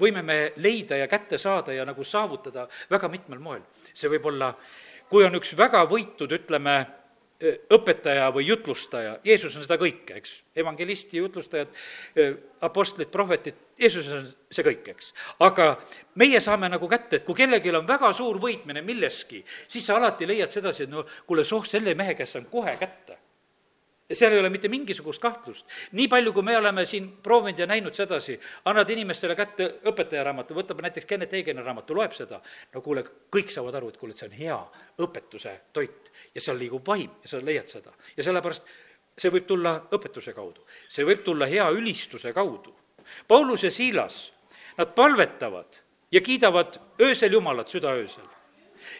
võime 0.00 0.22
me 0.26 0.38
leida 0.62 1.00
ja 1.00 1.08
kätte 1.10 1.38
saada 1.38 1.74
ja 1.74 1.84
nagu 1.88 2.04
saavutada 2.04 2.68
väga 2.90 3.10
mitmel 3.10 3.42
moel. 3.42 3.66
see 3.94 4.10
võib 4.12 4.30
olla, 4.30 4.54
kui 5.10 5.24
on 5.26 5.34
üks 5.40 5.56
väga 5.58 5.82
võitud, 5.90 6.30
ütleme, 6.32 6.76
õpetaja 7.72 8.26
või 8.34 8.46
jutlustaja, 8.50 9.14
Jeesus 9.24 9.54
on 9.56 9.64
seda 9.64 9.78
kõike, 9.80 10.18
eks, 10.20 10.34
evangelisti, 10.60 11.16
jutlustajad, 11.22 11.72
apostlid, 12.66 13.08
prohvetid, 13.12 13.56
Jeesus 13.80 14.10
on 14.12 14.28
see 14.52 14.66
kõik, 14.66 14.90
eks. 14.92 15.14
aga 15.46 15.70
meie 16.20 16.40
saame 16.44 16.68
nagu 16.68 16.88
kätte, 16.90 17.20
et 17.20 17.24
kui 17.24 17.38
kellelgi 17.38 17.72
on 17.72 17.88
väga 17.88 18.12
suur 18.16 18.36
võitmine 18.42 18.84
milleski, 18.84 19.40
siis 19.68 19.88
sa 19.88 19.96
alati 19.96 20.28
leiad 20.28 20.52
sedasi, 20.52 20.84
et 20.84 20.92
no 20.92 21.06
kuule, 21.26 21.44
soh, 21.48 21.64
selle 21.66 21.96
mehe 21.96 22.14
käest 22.18 22.36
saan 22.36 22.48
kohe 22.52 22.76
kätte 22.80 23.18
seal 24.12 24.32
ei 24.32 24.40
ole 24.40 24.50
mitte 24.50 24.68
mingisugust 24.68 25.22
kahtlust. 25.22 25.66
nii 25.92 26.08
palju, 26.08 26.32
kui 26.32 26.42
me 26.42 26.56
oleme 26.58 26.84
siin 26.86 27.08
proovinud 27.22 27.58
ja 27.58 27.66
näinud 27.66 27.94
sedasi, 27.94 28.38
annad 28.64 28.90
inimestele 28.90 29.36
kätte 29.36 29.68
õpetaja 29.86 30.24
raamatu, 30.26 30.54
võtab 30.54 30.82
näiteks 30.82 31.06
Kennet 31.06 31.34
Eigeni 31.34 31.62
raamatu, 31.62 31.94
loeb 31.94 32.14
seda, 32.16 32.40
no 32.74 32.82
kuule, 32.82 33.04
kõik 33.32 33.52
saavad 33.54 33.78
aru, 33.78 33.88
et 33.88 34.00
kuule, 34.00 34.14
et 34.14 34.22
see 34.22 34.30
on 34.30 34.36
hea 34.38 34.58
õpetuse 35.06 35.56
toit 35.72 36.10
ja 36.34 36.40
seal 36.40 36.58
liigub 36.58 36.86
vaim 36.86 37.10
ja 37.22 37.32
sa 37.32 37.42
leiad 37.44 37.68
seda. 37.70 37.94
ja 38.16 38.26
sellepärast 38.26 38.66
see 39.18 39.30
võib 39.30 39.46
tulla 39.46 39.76
õpetuse 39.92 40.34
kaudu, 40.34 40.66
see 40.88 41.04
võib 41.04 41.24
tulla 41.24 41.46
hea 41.46 41.68
ülistuse 41.70 42.32
kaudu. 42.32 42.74
Paulus 43.28 43.64
ja 43.64 43.70
Siilas, 43.70 44.32
nad 44.78 44.94
palvetavad 44.94 45.80
ja 46.12 46.20
kiidavad 46.20 46.78
öösel 47.00 47.32
Jumalat 47.32 47.68
südaöösel. 47.68 48.24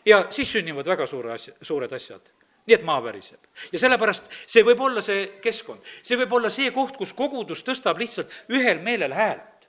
ja 0.04 0.26
siis 0.30 0.52
sünnivad 0.52 0.86
väga 0.86 1.06
suure 1.06 1.32
asja, 1.32 1.54
suured 1.62 1.92
asjad 1.92 2.20
nii 2.66 2.76
et 2.76 2.84
maa 2.86 3.00
väriseb. 3.04 3.40
ja 3.72 3.78
sellepärast 3.78 4.28
see 4.46 4.64
võib 4.66 4.80
olla 4.80 5.02
see 5.02 5.26
keskkond, 5.42 5.82
see 6.02 6.18
võib 6.20 6.32
olla 6.38 6.50
see 6.50 6.70
koht, 6.74 6.96
kus 6.96 7.12
kogudus 7.16 7.64
tõstab 7.66 7.98
lihtsalt 7.98 8.32
ühel 8.48 8.82
meelel 8.84 9.14
häält. 9.14 9.68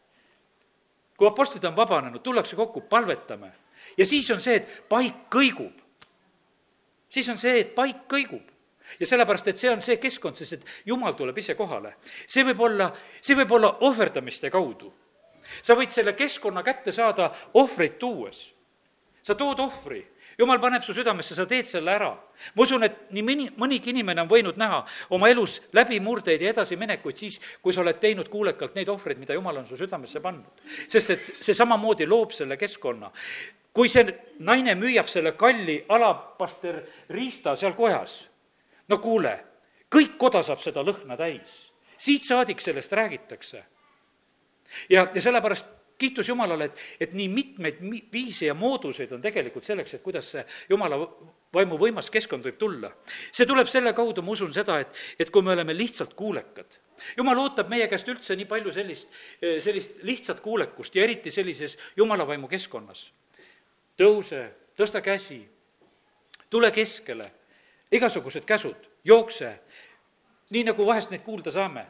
kui 1.17 1.27
apostlid 1.27 1.65
on 1.65 1.75
vabanenud, 1.75 2.21
tullakse 2.21 2.55
kokku, 2.55 2.81
palvetame 2.81 3.51
ja 3.97 4.05
siis 4.05 4.31
on 4.31 4.41
see, 4.41 4.61
et 4.61 4.89
paik 4.89 5.27
kõigub. 5.33 5.77
siis 7.09 7.29
on 7.29 7.37
see, 7.37 7.59
et 7.59 7.75
paik 7.75 8.07
kõigub 8.09 8.51
ja 8.99 9.07
sellepärast, 9.07 9.47
et 9.47 9.59
see 9.59 9.71
on 9.71 9.81
see 9.81 9.97
keskkond, 10.01 10.35
sest 10.35 10.53
et 10.57 10.65
jumal 10.85 11.13
tuleb 11.17 11.37
ise 11.37 11.55
kohale. 11.55 11.95
see 12.27 12.43
võib 12.43 12.59
olla, 12.67 12.91
see 13.21 13.35
võib 13.35 13.51
olla 13.51 13.77
ohverdamiste 13.87 14.49
kaudu. 14.49 14.93
sa 15.61 15.75
võid 15.75 15.89
selle 15.89 16.13
keskkonna 16.13 16.63
kätte 16.63 16.91
saada 16.91 17.31
ohvreid 17.53 17.97
tuues. 17.99 18.53
sa 19.23 19.35
tood 19.35 19.59
ohvri 19.59 20.05
jumal 20.41 20.59
paneb 20.59 20.83
su 20.83 20.93
südamesse, 20.97 21.35
sa 21.37 21.45
teed 21.45 21.67
selle 21.69 21.93
ära. 21.93 22.09
ma 22.55 22.63
usun, 22.63 22.83
et 22.83 23.11
nii 23.13 23.23
mõni, 23.25 23.47
mõnigi 23.61 23.91
inimene 23.93 24.23
on 24.23 24.29
võinud 24.29 24.57
näha 24.57 24.81
oma 25.13 25.29
elus 25.29 25.59
läbimurdeid 25.77 26.41
ja 26.41 26.53
edasiminekuid 26.55 27.17
siis, 27.17 27.39
kui 27.61 27.73
sa 27.73 27.83
oled 27.83 27.99
teinud 28.01 28.29
kuulekalt 28.29 28.75
neid 28.75 28.89
ohvreid, 28.89 29.19
mida 29.21 29.37
jumal 29.37 29.61
on 29.61 29.67
su 29.69 29.77
südamesse 29.77 30.21
pannud. 30.21 30.65
sest 30.87 31.09
et 31.09 31.31
see 31.39 31.53
samamoodi 31.53 32.07
loob 32.07 32.33
selle 32.33 32.57
keskkonna. 32.57 33.11
kui 33.73 33.89
see 33.89 34.05
naine 34.39 34.75
müüab 34.75 35.07
selle 35.07 35.31
kalli 35.37 35.85
alapaster 35.89 36.81
riista 37.09 37.55
seal 37.55 37.73
kojas, 37.73 38.27
no 38.89 38.97
kuule, 38.97 39.37
kõik 39.91 40.17
koda 40.17 40.41
saab 40.43 40.61
seda 40.61 40.81
lõhna 40.83 41.17
täis. 41.17 41.71
siit 41.97 42.23
saadik 42.23 42.61
sellest 42.61 42.91
räägitakse. 42.91 43.63
ja, 44.89 45.07
ja 45.13 45.21
sellepärast 45.21 45.80
kiitus 46.01 46.29
Jumalale, 46.29 46.69
et, 46.71 46.81
et 47.05 47.13
nii 47.17 47.27
mitmeid 47.31 47.81
viise 48.13 48.47
ja 48.49 48.55
mooduseid 48.57 49.11
on 49.15 49.21
tegelikult 49.21 49.67
selleks, 49.67 49.95
et 49.95 50.03
kuidas 50.05 50.31
see 50.33 50.43
Jumala 50.69 50.97
vaimu 51.53 51.77
võimas 51.79 52.09
keskkond 52.13 52.45
võib 52.47 52.57
tulla. 52.59 52.91
see 53.31 53.47
tuleb 53.47 53.69
selle 53.69 53.93
kaudu, 53.97 54.23
ma 54.25 54.33
usun 54.35 54.53
seda, 54.55 54.79
et, 54.81 55.01
et 55.19 55.29
kui 55.29 55.45
me 55.45 55.53
oleme 55.53 55.75
lihtsalt 55.77 56.15
kuulekad, 56.17 56.77
jumal 57.17 57.43
ootab 57.43 57.69
meie 57.69 57.87
käest 57.91 58.09
üldse 58.09 58.35
nii 58.37 58.49
palju 58.49 58.73
sellist, 58.73 59.21
sellist 59.41 60.03
lihtsat 60.07 60.41
kuulekust 60.41 60.95
ja 60.95 61.05
eriti 61.05 61.31
sellises 61.31 61.77
jumala 61.97 62.27
vaimu 62.27 62.49
keskkonnas. 62.51 63.11
tõuse, 64.01 64.45
tõsta 64.77 65.01
käsi, 65.05 65.43
tule 66.49 66.71
keskele, 66.71 67.27
igasugused 67.91 68.45
käsud, 68.47 68.87
jookse, 69.05 69.59
nii 70.49 70.63
nagu 70.71 70.85
vahest 70.87 71.11
neid 71.11 71.21
kuulda 71.23 71.51
saame 71.51 71.85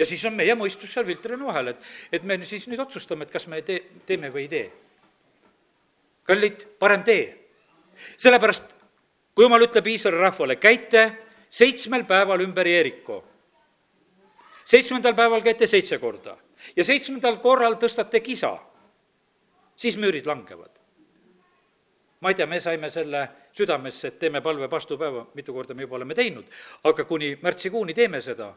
ja 0.00 0.06
siis 0.08 0.22
on 0.24 0.36
meie 0.36 0.54
mõistus 0.56 0.92
seal 0.94 1.04
filtrina 1.08 1.44
vahel, 1.44 1.74
et, 1.74 1.88
et 2.12 2.24
me 2.24 2.38
siis 2.48 2.64
nüüd 2.70 2.80
otsustame, 2.80 3.26
et 3.26 3.32
kas 3.34 3.46
me 3.52 3.60
tee, 3.66 3.82
teeme 4.08 4.30
või 4.32 4.46
ei 4.46 4.52
tee. 4.52 4.68
kallid, 6.24 6.64
parem 6.78 7.02
tee. 7.04 7.26
sellepärast, 8.16 8.70
kui 9.34 9.44
jumal 9.44 9.66
ütleb 9.66 9.90
Iisraeli 9.92 10.22
rahvale, 10.22 10.56
käite 10.56 11.04
seitsmel 11.50 12.06
päeval 12.08 12.46
ümber 12.46 12.66
Jeeriko. 12.66 13.24
seitsmendal 14.64 15.14
päeval 15.14 15.42
käite 15.42 15.66
seitse 15.66 15.98
korda 15.98 16.36
ja 16.76 16.84
seitsmendal 16.84 17.36
korral 17.44 17.76
tõstate 17.76 18.20
kisa, 18.20 18.56
siis 19.76 19.96
müürid 19.96 20.26
langevad. 20.26 20.80
ma 22.20 22.28
ei 22.28 22.34
tea, 22.34 22.46
me 22.46 22.60
saime 22.60 22.90
selle 22.90 23.28
südamesse, 23.52 24.08
et 24.08 24.18
teeme 24.18 24.40
palve 24.40 24.70
vastupäeva, 24.70 25.26
mitu 25.34 25.52
korda 25.52 25.74
me 25.74 25.82
juba 25.82 25.96
oleme 25.96 26.14
teinud, 26.14 26.44
aga 26.84 27.04
kuni 27.04 27.36
märtsikuuni 27.42 27.94
teeme 27.94 28.20
seda 28.20 28.54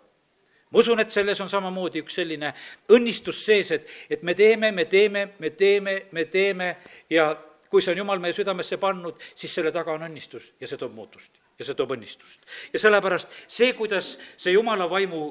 ma 0.73 0.81
usun, 0.81 0.99
et 0.99 1.13
selles 1.13 1.39
on 1.41 1.49
samamoodi 1.49 2.01
üks 2.03 2.17
selline 2.19 2.53
õnnistus 2.89 3.45
sees, 3.45 3.71
et, 3.71 3.87
et 4.09 4.23
me 4.23 4.33
teeme, 4.33 4.71
me 4.71 4.85
teeme, 4.89 5.27
me 5.39 5.53
teeme, 5.53 5.95
me 6.11 6.25
teeme 6.25 6.75
ja 7.13 7.31
kui 7.69 7.81
see 7.81 7.93
on 7.93 8.03
Jumal 8.03 8.21
meie 8.21 8.33
südamesse 8.33 8.77
pannud, 8.81 9.21
siis 9.35 9.53
selle 9.53 9.71
taga 9.73 9.93
on 9.93 10.05
õnnistus 10.09 10.51
ja 10.61 10.69
see 10.69 10.81
toob 10.81 10.93
muutust 10.97 11.39
ja 11.59 11.65
see 11.65 11.77
toob 11.77 11.93
õnnistust. 11.95 12.45
ja 12.73 12.81
sellepärast 12.81 13.31
see, 13.47 13.73
kuidas 13.77 14.15
see 14.37 14.53
Jumala 14.53 14.89
vaimu 14.89 15.23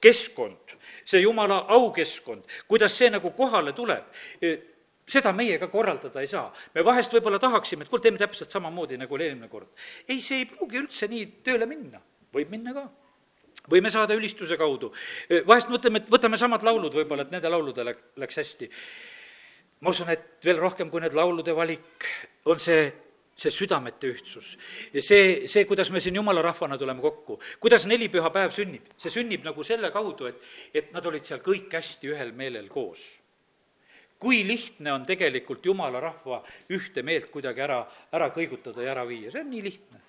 keskkond, 0.00 0.76
see 1.04 1.22
Jumala 1.24 1.64
aukeskkond, 1.76 2.44
kuidas 2.68 2.96
see 2.96 3.10
nagu 3.10 3.32
kohale 3.36 3.72
tuleb, 3.76 4.04
e, 4.40 4.52
seda 5.08 5.32
meie 5.32 5.58
ka 5.58 5.70
korraldada 5.72 6.20
ei 6.20 6.30
saa. 6.30 6.52
me 6.74 6.84
vahest 6.84 7.12
võib-olla 7.12 7.40
tahaksime, 7.42 7.84
et 7.84 7.92
kuule, 7.92 8.02
teeme 8.02 8.20
täpselt 8.20 8.52
samamoodi, 8.52 9.00
nagu 9.00 9.14
oli 9.14 9.28
eelmine 9.28 9.48
kord. 9.48 9.72
ei, 10.08 10.20
see 10.20 10.44
ei 10.44 10.46
pruugi 10.50 10.84
üldse 10.84 11.08
nii 11.08 11.26
tööle 11.46 11.66
minna, 11.66 12.02
võib 12.34 12.52
minna 12.52 12.76
ka 12.76 12.88
võime 13.70 13.90
saada 13.90 14.14
ülistuse 14.14 14.56
kaudu. 14.56 14.92
vahest 15.46 15.68
mõtleme, 15.72 16.02
et 16.02 16.10
võtame 16.12 16.38
samad 16.38 16.62
laulud 16.66 16.94
võib-olla, 16.94 17.26
et 17.26 17.34
nende 17.34 17.50
lauludele 17.50 17.96
läks 18.16 18.42
hästi. 18.42 18.70
ma 19.80 19.90
usun, 19.90 20.08
et 20.10 20.44
veel 20.44 20.58
rohkem 20.58 20.90
kui 20.90 21.00
need 21.00 21.14
laulude 21.14 21.54
valik, 21.54 22.06
on 22.44 22.58
see 22.58 22.92
see 23.36 23.52
südamete 23.52 24.08
ühtsus. 24.08 24.56
see, 25.00 25.46
see, 25.46 25.64
kuidas 25.68 25.90
me 25.92 26.00
siin 26.00 26.16
jumala 26.16 26.42
rahvana 26.42 26.78
tuleme 26.78 27.02
kokku, 27.04 27.38
kuidas 27.60 27.84
nelipühapäev 27.86 28.54
sünnib, 28.54 28.88
see 28.96 29.12
sünnib 29.12 29.44
nagu 29.44 29.64
selle 29.64 29.90
kaudu, 29.92 30.30
et, 30.30 30.40
et 30.72 30.88
nad 30.96 31.04
olid 31.04 31.28
seal 31.28 31.42
kõik 31.44 31.68
hästi 31.76 32.14
ühel 32.14 32.32
meelel 32.32 32.68
koos. 32.72 33.04
kui 34.18 34.40
lihtne 34.48 34.94
on 34.94 35.04
tegelikult 35.04 35.66
jumala 35.68 36.00
rahva 36.00 36.40
ühte 36.72 37.02
meelt 37.04 37.28
kuidagi 37.28 37.60
ära, 37.60 37.82
ära 38.16 38.30
kõigutada 38.32 38.80
ja 38.80 38.94
ära 38.94 39.04
viia, 39.04 39.28
see 39.30 39.44
on 39.44 39.52
nii 39.52 39.64
lihtne 39.68 40.05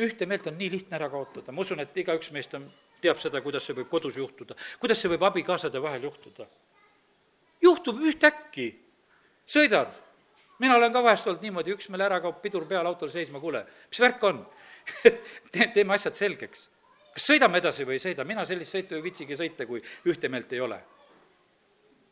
ühte 0.00 0.26
meelt 0.26 0.46
on 0.48 0.56
nii 0.58 0.70
lihtne 0.72 0.96
ära 0.96 1.08
kaotada, 1.12 1.52
ma 1.52 1.64
usun, 1.64 1.82
et 1.84 1.96
igaüks 1.96 2.30
meist 2.32 2.54
on, 2.56 2.64
teab 3.02 3.20
seda, 3.20 3.42
kuidas 3.44 3.66
see 3.66 3.76
võib 3.76 3.90
kodus 3.90 4.16
juhtuda, 4.16 4.56
kuidas 4.80 5.00
see 5.02 5.10
võib 5.12 5.26
abikaasade 5.28 5.82
vahel 5.82 6.08
juhtuda. 6.08 6.46
juhtub 7.62 8.00
ühtäkki, 8.00 8.70
sõidad, 9.46 9.94
mina 10.58 10.76
olen 10.76 10.92
ka 10.92 11.02
vahest 11.02 11.26
olnud 11.26 11.42
niimoodi, 11.42 11.74
üks 11.76 11.88
meil 11.90 12.06
ära 12.08 12.20
kaob 12.20 12.40
pidur 12.42 12.66
peal 12.68 12.86
autol 12.86 13.10
seisma, 13.10 13.40
kuule, 13.40 13.66
mis 13.90 14.00
värk 14.00 14.24
on 14.24 14.44
Te-, 15.52 15.70
teeme 15.74 15.94
asjad 15.94 16.16
selgeks. 16.18 16.68
kas 17.12 17.28
sõidame 17.28 17.60
edasi 17.60 17.84
või 17.86 17.98
ei 17.98 18.02
sõida, 18.02 18.24
mina 18.26 18.44
sellist 18.48 18.74
sõitu 18.74 18.96
ei 18.96 19.04
viitsigi 19.04 19.36
sõita, 19.38 19.66
kui 19.68 19.82
ühte 20.08 20.30
meelt 20.32 20.52
ei 20.52 20.60
ole. 20.60 20.80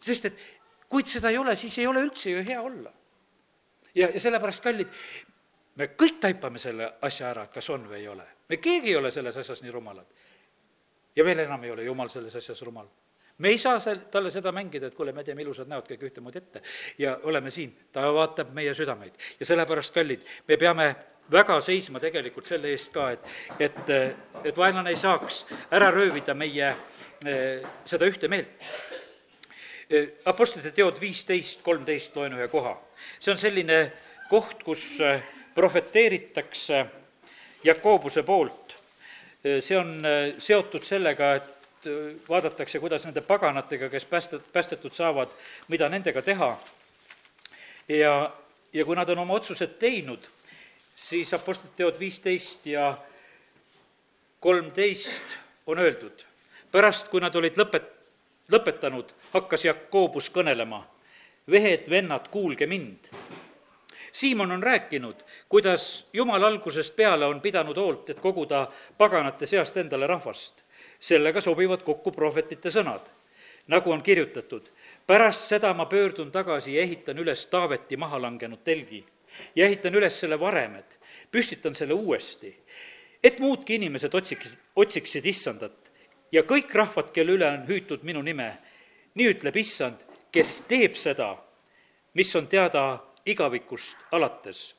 sest 0.04 0.28
et 0.30 0.42
kuid 0.88 1.06
seda 1.06 1.30
ei 1.30 1.38
ole, 1.38 1.56
siis 1.56 1.78
ei 1.78 1.86
ole 1.86 2.04
üldse 2.04 2.30
ju 2.30 2.44
hea 2.46 2.60
olla. 2.62 2.92
ja, 3.94 4.10
ja 4.10 4.20
sellepärast, 4.20 4.62
kallid, 4.62 4.92
me 5.76 5.90
kõik 5.96 6.18
taipame 6.20 6.58
selle 6.58 6.92
asja 7.02 7.30
ära, 7.30 7.46
kas 7.52 7.70
on 7.70 7.86
või 7.88 8.00
ei 8.00 8.08
ole. 8.08 8.26
me 8.48 8.56
keegi 8.56 8.88
ei 8.88 8.96
ole 8.96 9.10
selles 9.10 9.36
asjas 9.36 9.62
nii 9.62 9.70
rumalad. 9.70 10.06
ja 11.16 11.24
veel 11.24 11.38
enam 11.38 11.64
ei 11.64 11.70
ole 11.70 11.84
Jumal 11.84 12.08
selles 12.08 12.36
asjas 12.36 12.62
rumal. 12.62 12.88
me 13.38 13.48
ei 13.48 13.58
saa 13.58 13.80
seal, 13.80 13.98
talle 14.10 14.30
seda 14.30 14.52
mängida, 14.52 14.86
et 14.86 14.94
kuule, 14.94 15.12
me 15.12 15.24
teeme 15.24 15.42
ilusad 15.42 15.68
näod 15.68 15.88
kõik 15.88 16.02
ühtemoodi 16.10 16.38
ette 16.38 16.62
ja 16.98 17.18
oleme 17.22 17.50
siin, 17.50 17.76
ta 17.92 18.12
vaatab 18.14 18.52
meie 18.54 18.74
südameid. 18.74 19.14
ja 19.40 19.46
sellepärast, 19.46 19.94
kallid, 19.94 20.26
me 20.48 20.56
peame 20.56 20.94
väga 21.30 21.60
seisma 21.60 22.00
tegelikult 22.02 22.48
selle 22.50 22.72
eest 22.74 22.92
ka, 22.94 23.10
et, 23.14 23.26
et, 23.60 23.90
et 24.44 24.56
vaenlane 24.56 24.90
ei 24.90 24.98
saaks 24.98 25.44
ära 25.70 25.90
röövida 25.94 26.34
meie 26.34 26.72
eh, 27.26 27.66
seda 27.86 28.08
ühte 28.10 28.28
meelt. 28.28 28.70
Eh, 29.90 30.08
Apostlite 30.30 30.72
teod 30.74 30.98
viisteist, 31.00 31.62
kolmteist 31.66 32.16
loen 32.16 32.34
ühe 32.38 32.48
koha. 32.50 32.76
see 33.20 33.32
on 33.32 33.38
selline 33.38 33.80
koht, 34.30 34.62
kus 34.66 34.84
eh, 35.00 35.22
prohveteeritakse 35.54 36.86
Jakobuse 37.64 38.22
poolt. 38.22 38.76
see 39.60 39.78
on 39.78 40.02
äh, 40.04 40.34
seotud 40.38 40.84
sellega, 40.84 41.34
et 41.34 41.86
äh, 41.86 42.16
vaadatakse, 42.28 42.78
kuidas 42.78 43.04
nende 43.04 43.20
paganatega, 43.24 43.88
kes 43.88 44.04
päästet-, 44.04 44.50
päästetud 44.52 44.92
saavad, 44.92 45.32
mida 45.68 45.88
nendega 45.88 46.22
teha. 46.22 46.58
ja, 47.88 48.32
ja 48.72 48.84
kui 48.84 48.96
nad 48.96 49.08
on 49.08 49.18
oma 49.18 49.34
otsused 49.34 49.78
teinud, 49.78 50.28
siis 50.96 51.34
Apostlite 51.34 51.76
teod 51.76 51.98
viisteist 51.98 52.66
ja 52.66 52.98
kolmteist 54.40 55.38
on 55.66 55.78
öeldud. 55.78 56.26
pärast, 56.72 57.08
kui 57.08 57.20
nad 57.20 57.34
olid 57.34 57.56
lõpet-, 57.56 57.96
lõpetanud, 58.52 59.12
hakkas 59.32 59.64
Jakobus 59.64 60.30
kõnelema. 60.30 60.84
vehed, 61.50 61.90
vennad, 61.90 62.28
kuulge 62.28 62.66
mind 62.66 63.08
Siimon 64.12 64.52
on 64.52 64.62
rääkinud, 64.62 65.14
kuidas 65.48 66.08
Jumal 66.12 66.42
algusest 66.42 66.96
peale 66.96 67.26
on 67.26 67.40
pidanud 67.40 67.76
hoolt, 67.76 68.10
et 68.10 68.20
koguda 68.20 68.66
paganate 68.98 69.46
seast 69.46 69.76
endale 69.76 70.06
rahvast. 70.06 70.62
sellega 71.00 71.40
sobivad 71.40 71.82
kokku 71.82 72.10
prohvetite 72.12 72.70
sõnad, 72.70 73.00
nagu 73.66 73.92
on 73.92 74.02
kirjutatud. 74.02 74.68
pärast 75.06 75.48
seda 75.48 75.74
ma 75.74 75.86
pöördun 75.86 76.32
tagasi 76.32 76.74
ja 76.74 76.82
ehitan 76.82 77.18
üles 77.18 77.46
Taaveti 77.46 77.96
maha 77.96 78.22
langenud 78.22 78.58
telgi. 78.64 79.04
Ja 79.54 79.66
ehitan 79.66 79.94
üles 79.94 80.20
selle 80.20 80.40
varemed, 80.40 80.98
püstitan 81.30 81.74
selle 81.74 81.94
uuesti, 81.94 82.56
et 83.24 83.38
muudki 83.38 83.74
inimesed 83.74 84.14
otsiks, 84.14 84.56
otsiksid 84.76 85.26
issandat. 85.26 85.90
Ja 86.32 86.42
kõik 86.42 86.74
rahvad, 86.74 87.10
kelle 87.12 87.32
üle 87.32 87.46
on 87.46 87.66
hüütud 87.66 88.02
minu 88.02 88.22
nime, 88.22 88.58
nii 89.14 89.30
ütleb 89.34 89.56
issand, 89.56 90.02
kes 90.32 90.60
teeb 90.68 90.94
seda, 90.94 91.36
mis 92.14 92.30
on 92.36 92.46
teada 92.46 93.00
igavikust 93.30 93.96
alates. 94.12 94.76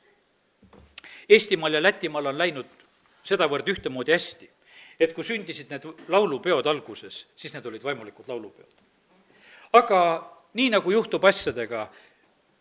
Eestimaal 1.28 1.78
ja 1.78 1.82
Lätimaal 1.82 2.30
on 2.32 2.38
läinud 2.38 2.68
sedavõrd 3.24 3.68
ühtemoodi 3.68 4.12
hästi, 4.12 4.50
et 5.00 5.14
kui 5.14 5.24
sündisid 5.24 5.70
need 5.70 5.86
laulupeod 6.08 6.66
alguses, 6.66 7.24
siis 7.36 7.54
need 7.54 7.66
olid 7.66 7.84
vaimulikud 7.84 8.28
laulupeod. 8.28 8.74
aga 9.72 9.98
nii, 10.54 10.70
nagu 10.70 10.90
juhtub 10.90 11.24
asjadega, 11.24 11.86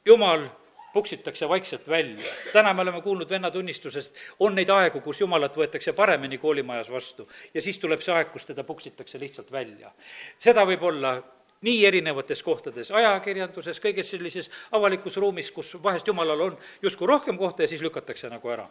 jumal 0.06 0.48
puksitakse 0.94 1.50
vaikselt 1.50 1.90
välja. 1.90 2.32
täna 2.54 2.74
me 2.74 2.82
oleme 2.82 3.02
kuulnud 3.02 3.30
vennatunnistusest, 3.30 4.16
on 4.40 4.56
neid 4.56 4.70
aegu, 4.70 5.02
kus 5.02 5.22
jumalat 5.22 5.58
võetakse 5.58 5.94
paremini 5.94 6.38
koolimajas 6.38 6.92
vastu 6.92 7.30
ja 7.54 7.62
siis 7.62 7.80
tuleb 7.80 8.02
see 8.02 8.16
aeg, 8.16 8.32
kus 8.32 8.46
teda 8.46 8.64
puksitakse 8.64 9.20
lihtsalt 9.20 9.52
välja. 9.52 9.92
seda 10.40 10.66
võib 10.66 10.84
olla 10.84 11.22
nii 11.62 11.86
erinevates 11.86 12.42
kohtades, 12.44 12.92
ajakirjanduses, 12.92 13.80
kõiges 13.82 14.10
sellises 14.14 14.50
avalikus 14.72 15.18
ruumis, 15.22 15.52
kus 15.52 15.76
vahest 15.84 16.08
jumalal 16.08 16.48
on 16.48 16.58
justkui 16.82 17.08
rohkem 17.08 17.38
kohta 17.38 17.64
ja 17.64 17.72
siis 17.72 17.82
lükatakse 17.82 18.30
nagu 18.30 18.50
ära. 18.50 18.68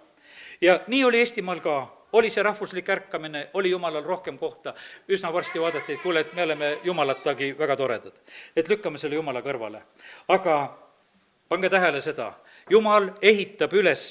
ja 0.60 0.80
nii 0.86 1.04
oli 1.04 1.18
Eestimaal 1.18 1.60
ka, 1.60 1.76
oli 2.12 2.30
see 2.30 2.42
rahvuslik 2.42 2.88
ärkamine, 2.88 3.48
oli 3.54 3.70
jumalal 3.70 4.04
rohkem 4.04 4.38
kohta, 4.38 4.74
üsna 5.08 5.32
varsti 5.32 5.60
vaadati, 5.60 5.92
et 5.92 6.02
kuule, 6.02 6.20
et 6.20 6.34
me 6.34 6.42
oleme 6.42 6.78
jumalatagi 6.84 7.54
väga 7.58 7.76
toredad. 7.76 8.12
et 8.56 8.68
lükkame 8.68 8.98
selle 8.98 9.14
jumala 9.14 9.42
kõrvale. 9.42 9.82
aga 10.28 10.76
pange 11.48 11.70
tähele 11.70 12.00
seda, 12.00 12.32
jumal 12.70 13.10
ehitab 13.22 13.72
üles 13.74 14.04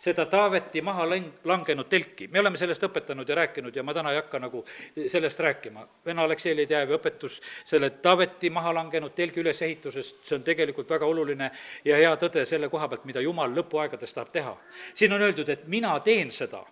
seda 0.00 0.26
Taaveti 0.30 0.82
maha 0.82 1.06
lang-, 1.10 1.32
langenud 1.44 1.88
telki. 1.88 2.28
me 2.28 2.40
oleme 2.40 2.56
sellest 2.56 2.82
õpetanud 2.88 3.28
ja 3.28 3.36
rääkinud 3.38 3.76
ja 3.76 3.82
ma 3.82 3.94
täna 3.94 4.12
ei 4.12 4.20
hakka 4.20 4.38
nagu 4.38 4.64
sellest 5.06 5.40
rääkima. 5.40 5.86
vene 6.06 6.22
Aleksei 6.22 6.56
Leedjäevi 6.56 6.96
õpetus 6.96 7.40
selle 7.64 7.90
Taaveti 7.90 8.50
maha 8.50 8.74
langenud 8.74 9.14
telgi 9.14 9.40
ülesehitusest, 9.40 10.24
see 10.24 10.36
on 10.36 10.42
tegelikult 10.42 10.90
väga 10.90 11.06
oluline 11.06 11.50
ja 11.84 11.96
hea 11.96 12.16
tõde 12.16 12.46
selle 12.46 12.68
koha 12.68 12.88
pealt, 12.88 13.04
mida 13.04 13.20
Jumal 13.20 13.54
lõpuaegades 13.54 14.14
tahab 14.14 14.32
teha. 14.32 14.56
siin 14.94 15.12
on 15.12 15.22
öeldud, 15.22 15.48
et 15.48 15.66
mina 15.66 15.98
teen 16.00 16.30
seda 16.30 16.64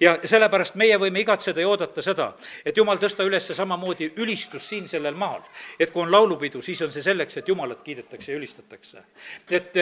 ja 0.00 0.18
sellepärast 0.24 0.74
meie 0.74 0.98
võime 0.98 1.20
igatseda 1.20 1.60
ja 1.60 1.68
oodata 1.68 2.02
seda, 2.02 2.32
et 2.64 2.76
jumal 2.76 2.98
tõsta 2.98 3.24
üles 3.26 3.50
samamoodi 3.52 4.12
ülistus 4.16 4.68
siin 4.68 4.88
sellel 4.88 5.14
maal. 5.14 5.42
et 5.78 5.90
kui 5.90 6.02
on 6.02 6.12
laulupidu, 6.12 6.62
siis 6.62 6.82
on 6.82 6.92
see 6.92 7.02
selleks, 7.02 7.36
et 7.36 7.48
jumalat 7.48 7.82
kiidetakse 7.82 8.32
ja 8.32 8.38
ülistatakse. 8.38 9.02
et 9.50 9.72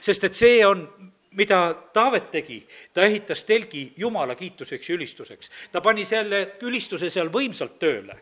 sest, 0.00 0.24
et 0.24 0.34
see 0.34 0.66
on 0.66 0.88
mida 1.34 1.74
Taavet 1.92 2.30
tegi, 2.30 2.60
ta 2.94 3.04
ehitas 3.06 3.44
telgi 3.44 3.92
Jumala 3.96 4.34
kiituseks 4.34 4.88
ja 4.88 4.94
ülistuseks. 4.94 5.50
ta 5.72 5.80
pani 5.80 6.04
selle 6.04 6.56
ülistuse 6.62 7.10
seal 7.10 7.28
võimsalt 7.32 7.78
tööle. 7.78 8.16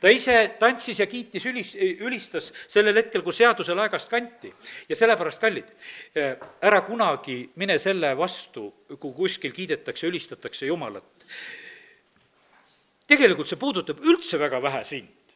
Ta 0.00 0.10
ise 0.12 0.36
tantsis 0.60 1.00
ja 1.00 1.06
kiitis 1.10 1.46
ülis, 1.46 1.74
ülistas 1.76 2.50
sellel 2.68 2.96
hetkel, 3.00 3.22
kui 3.22 3.34
seaduse 3.36 3.74
laegast 3.74 4.08
kanti. 4.12 4.52
ja 4.88 4.96
sellepärast, 4.96 5.40
kallid, 5.40 5.70
ära 6.62 6.80
kunagi 6.86 7.38
mine 7.56 7.78
selle 7.78 8.14
vastu, 8.16 8.68
kui 8.98 9.12
kuskil 9.12 9.52
kiidetakse, 9.52 10.06
ülistatakse 10.06 10.66
Jumalat. 10.66 11.26
tegelikult 13.06 13.48
see 13.48 13.60
puudutab 13.60 14.02
üldse 14.02 14.38
väga 14.38 14.62
vähe 14.62 14.84
sind. 14.84 15.34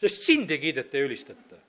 sest 0.00 0.22
sind 0.22 0.50
ei 0.50 0.58
kiideta 0.58 0.98
ja 0.98 1.04
ülistata 1.04 1.64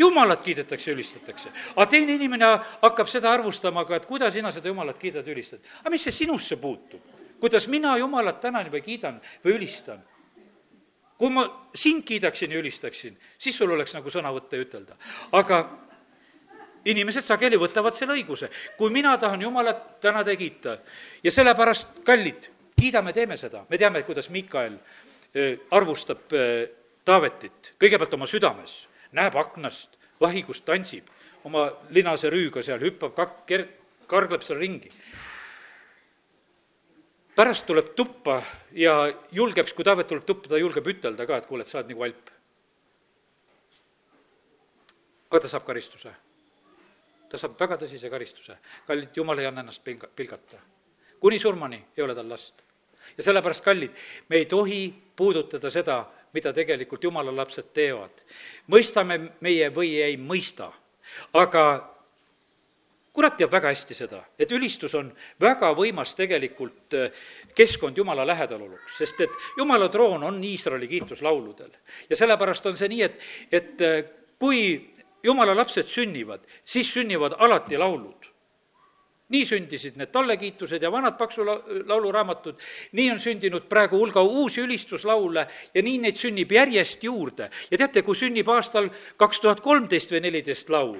jumalat 0.00 0.40
kiidetakse, 0.40 0.92
ülistatakse. 0.92 1.48
aga 1.76 1.86
teine 1.90 2.14
inimene 2.16 2.46
hakkab 2.82 3.08
seda 3.08 3.32
arvustama 3.36 3.84
ka, 3.84 3.96
et 4.00 4.06
kuidas 4.08 4.32
sina 4.34 4.52
seda 4.52 4.72
jumalat 4.72 4.98
kiidad, 4.98 5.26
ülistad. 5.28 5.60
aga 5.80 5.90
mis 5.90 6.06
see 6.06 6.14
sinusse 6.22 6.56
puutub? 6.56 7.00
kuidas 7.40 7.68
mina 7.68 7.96
jumalat 8.00 8.40
tänan 8.40 8.70
või 8.72 8.82
kiidan 8.84 9.20
või 9.44 9.58
ülistan? 9.58 10.02
Kui 11.20 11.28
ma 11.32 11.44
sind 11.76 12.06
kiidaksin 12.08 12.52
ja 12.52 12.58
ülistaksin, 12.58 13.16
siis 13.38 13.58
sul 13.60 13.70
oleks 13.74 13.92
nagu 13.92 14.08
sõna 14.10 14.32
võtta 14.32 14.56
ja 14.56 14.64
ütelda. 14.64 14.96
aga 15.36 15.58
inimesed 16.88 17.26
sageli 17.26 17.58
võtavad 17.60 17.94
selle 17.96 18.16
õiguse. 18.16 18.48
kui 18.76 18.90
mina 18.90 19.16
tahan 19.18 19.42
Jumalat 19.42 20.00
tänada 20.00 20.32
ja 20.32 20.36
kiita 20.40 20.78
ja 21.24 21.32
sellepärast, 21.32 22.00
kallid, 22.04 22.48
kiidame, 22.80 23.12
teeme 23.12 23.36
seda. 23.36 23.64
me 23.68 23.78
teame, 23.78 24.02
kuidas 24.02 24.30
Mikael 24.30 24.78
arvustab 25.70 26.32
Taavetit 27.04 27.74
kõigepealt 27.80 28.14
oma 28.14 28.26
südames 28.26 28.86
näeb 29.12 29.36
aknast, 29.36 29.96
vahigus 30.20 30.60
tantsib 30.60 31.08
oma 31.44 31.70
linase 31.90 32.30
rüüga 32.30 32.62
seal, 32.62 32.80
hüppab 32.80 33.14
kak-, 33.16 33.44
ker-, 33.48 33.68
kargleb 34.10 34.42
seal 34.44 34.58
ringi. 34.60 34.90
Pärast 37.40 37.64
tuleb 37.66 37.94
tuppa 37.96 38.42
ja 38.76 38.94
julgeb, 39.32 39.70
kui 39.72 39.84
Taavet 39.86 40.10
tuleb 40.10 40.26
tuppa, 40.28 40.50
ta 40.52 40.58
julgeb 40.60 40.88
ütelda 40.92 41.24
ka, 41.26 41.38
et 41.40 41.46
kuule, 41.48 41.64
et 41.64 41.72
sa 41.72 41.78
oled 41.80 41.92
nagu 41.94 42.04
alp. 42.04 42.32
aga 45.30 45.40
ta 45.40 45.48
saab 45.48 45.64
karistuse. 45.64 46.12
ta 47.30 47.38
saab 47.38 47.54
väga 47.60 47.78
tõsise 47.80 48.10
karistuse. 48.12 48.58
kallid, 48.86 49.14
jumal 49.16 49.38
ei 49.38 49.46
anna 49.48 49.64
ennast 49.64 49.84
pilga-, 49.84 50.10
pilgata. 50.16 50.60
kuni 51.20 51.38
surmani 51.38 51.80
ei 51.96 52.04
ole 52.04 52.14
tal 52.14 52.28
last. 52.28 52.60
ja 53.16 53.22
sellepärast, 53.22 53.64
kallid, 53.64 53.96
me 54.28 54.36
ei 54.36 54.46
tohi 54.46 54.82
puudutada 55.16 55.70
seda, 55.70 56.04
mida 56.32 56.52
tegelikult 56.52 57.04
jumala 57.04 57.32
lapsed 57.36 57.72
teevad. 57.72 58.20
mõistame 58.68 59.18
meie 59.40 59.70
või 59.70 59.94
ei 60.02 60.16
mõista, 60.16 60.72
aga 61.32 61.64
kurat 63.12 63.36
teab 63.36 63.52
väga 63.52 63.72
hästi 63.72 63.94
seda, 63.94 64.22
et 64.38 64.52
ülistus 64.54 64.94
on 64.94 65.10
väga 65.40 65.72
võimas 65.76 66.14
tegelikult 66.18 66.94
äh, 66.94 67.10
keskkond 67.56 67.98
Jumala 67.98 68.26
lähedaloluks, 68.26 68.96
sest 68.98 69.20
et 69.26 69.36
Jumala 69.58 69.88
troon 69.90 70.22
on 70.24 70.42
Iisraeli 70.44 70.88
kiituslauludel. 70.88 71.70
ja 72.10 72.16
sellepärast 72.16 72.66
on 72.66 72.76
see 72.76 72.88
nii, 72.88 73.02
et, 73.02 73.30
et 73.52 73.86
äh, 73.86 74.02
kui 74.38 74.92
Jumala 75.22 75.56
lapsed 75.56 75.88
sünnivad, 75.88 76.46
siis 76.64 76.92
sünnivad 76.92 77.34
alati 77.38 77.78
laulud 77.78 78.30
nii 79.30 79.46
sündisid 79.46 79.98
need 79.98 80.10
tallekiitused 80.10 80.82
ja 80.82 80.90
vanad 80.92 81.14
paksu 81.18 81.44
la-, 81.46 81.60
lauluraamatud, 81.86 82.58
nii 82.98 83.10
on 83.12 83.20
sündinud 83.22 83.68
praegu 83.70 83.98
hulga 84.00 84.22
uusi 84.26 84.64
ülistuslaule 84.64 85.46
ja 85.74 85.82
nii 85.86 86.00
neid 86.06 86.18
sünnib 86.18 86.52
järjest 86.52 87.04
juurde. 87.06 87.50
ja 87.70 87.78
teate, 87.78 88.02
kui 88.02 88.18
sünnib 88.18 88.48
aastal 88.50 88.90
kaks 89.16 89.40
tuhat 89.40 89.62
kolmteist 89.62 90.10
või 90.10 90.24
neliteist 90.26 90.70
laul, 90.70 90.98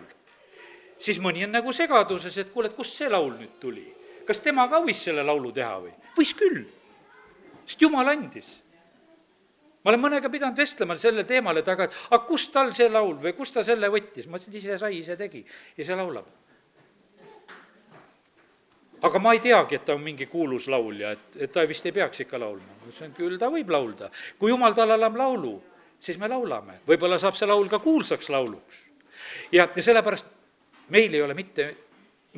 siis 1.01 1.21
mõni 1.23 1.45
on 1.47 1.55
nagu 1.57 1.73
segaduses, 1.75 2.37
et 2.39 2.51
kuule, 2.53 2.71
et 2.71 2.77
kust 2.77 2.99
see 2.99 3.11
laul 3.11 3.33
nüüd 3.39 3.57
tuli? 3.63 3.87
kas 4.27 4.43
tema 4.45 4.69
ka 4.71 4.83
võis 4.85 5.01
selle 5.03 5.25
laulu 5.27 5.53
teha 5.53 5.77
või? 5.83 5.95
võis 6.17 6.35
küll, 6.39 6.65
sest 7.65 7.83
jumal 7.83 8.13
andis 8.13 8.59
ma 9.81 9.93
olen 9.93 10.03
mõnega 10.03 10.31
pidanud 10.33 10.59
vestlema 10.61 10.97
sellel 11.01 11.25
teemal, 11.27 11.57
et 11.57 11.69
aga, 11.73 11.89
aga 12.11 12.27
kust 12.29 12.53
tal 12.53 12.75
see 12.77 12.91
laul 12.93 13.17
või 13.23 13.33
kust 13.37 13.57
ta 13.57 13.65
selle 13.67 13.89
võttis, 13.93 14.29
ma 14.29 14.37
ütlesin, 14.37 14.55
et 14.55 14.63
ise 14.63 14.79
sai, 14.83 15.01
ise 15.01 15.17
tegi 15.17 15.43
ise 15.81 15.97
laulab 15.97 16.29
aga 19.03 19.19
ma 19.19 19.33
ei 19.33 19.41
teagi, 19.41 19.79
et 19.79 19.87
ta 19.89 19.95
on 19.97 20.03
mingi 20.05 20.27
kuulus 20.31 20.69
laulja, 20.69 21.15
et, 21.17 21.39
et 21.47 21.53
ta 21.53 21.65
vist 21.69 21.87
ei 21.89 21.95
peaks 21.97 22.21
ikka 22.25 22.41
laulma. 22.41 22.77
ma 22.81 22.91
ütlesin, 22.91 23.15
küll 23.17 23.39
ta 23.41 23.49
võib 23.53 23.73
laulda. 23.73 24.11
kui 24.39 24.53
jumal 24.53 24.77
talle 24.77 24.99
annab 24.99 25.17
laulu, 25.17 25.55
siis 26.01 26.19
me 26.21 26.29
laulame. 26.29 26.81
võib-olla 26.89 27.19
saab 27.19 27.39
see 27.39 27.49
laul 27.49 27.69
ka 27.73 27.81
kuulsaks 27.81 28.29
lauluks. 28.33 28.85
ja, 29.53 29.65
ja 29.65 29.83
sellepärast 29.83 30.29
meil 30.91 31.15
ei 31.15 31.23
ole 31.23 31.35
mitte 31.35 31.71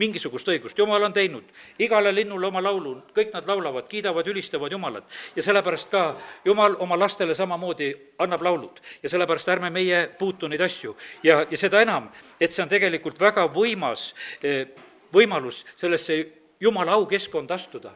mingisugust 0.01 0.49
õigust, 0.49 0.79
jumal 0.79 1.03
on 1.05 1.13
teinud 1.13 1.49
igale 1.83 2.13
linnule 2.15 2.47
oma 2.49 2.63
laulu, 2.65 2.95
kõik 3.17 3.33
nad 3.35 3.49
laulavad, 3.49 3.87
kiidavad, 3.91 4.27
ülistavad 4.29 4.73
Jumalat. 4.73 5.05
ja 5.37 5.43
sellepärast 5.43 5.91
ka 5.91 6.17
Jumal 6.45 6.77
oma 6.81 6.97
lastele 6.99 7.35
samamoodi 7.35 7.93
annab 8.19 8.43
laulud. 8.43 8.81
ja 9.03 9.09
sellepärast 9.09 9.49
ärme 9.49 9.71
meie 9.71 10.09
puutu 10.19 10.49
neid 10.49 10.61
asju. 10.61 10.97
ja, 11.23 11.47
ja 11.51 11.59
seda 11.59 11.83
enam, 11.83 12.09
et 12.41 12.53
see 12.53 12.63
on 12.63 12.69
tegelikult 12.69 13.21
väga 13.21 13.47
võimas 13.53 14.15
eh, 14.43 14.69
võimalus 15.13 15.65
sellesse 15.77 16.27
jumala 16.61 16.93
aukeskkonda 16.93 17.55
astuda. 17.55 17.93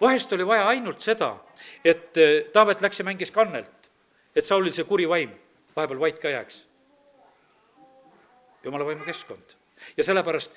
vahest 0.00 0.32
oli 0.32 0.46
vaja 0.46 0.68
ainult 0.68 1.00
seda, 1.00 1.36
et 1.84 2.16
eh, 2.16 2.44
Taavet 2.52 2.80
läks 2.80 2.98
ja 2.98 3.04
mängis 3.04 3.30
kannelt, 3.30 3.90
et 4.36 4.46
Saulil 4.46 4.72
see 4.72 4.84
kuri 4.84 5.08
vaim 5.08 5.30
vahepeal 5.76 6.00
vait 6.00 6.18
ka 6.18 6.28
jääks. 6.28 6.66
jumala 8.64 8.84
vaimu 8.84 9.04
keskkond. 9.04 9.53
Ja 9.96 10.04
sellepärast 10.04 10.52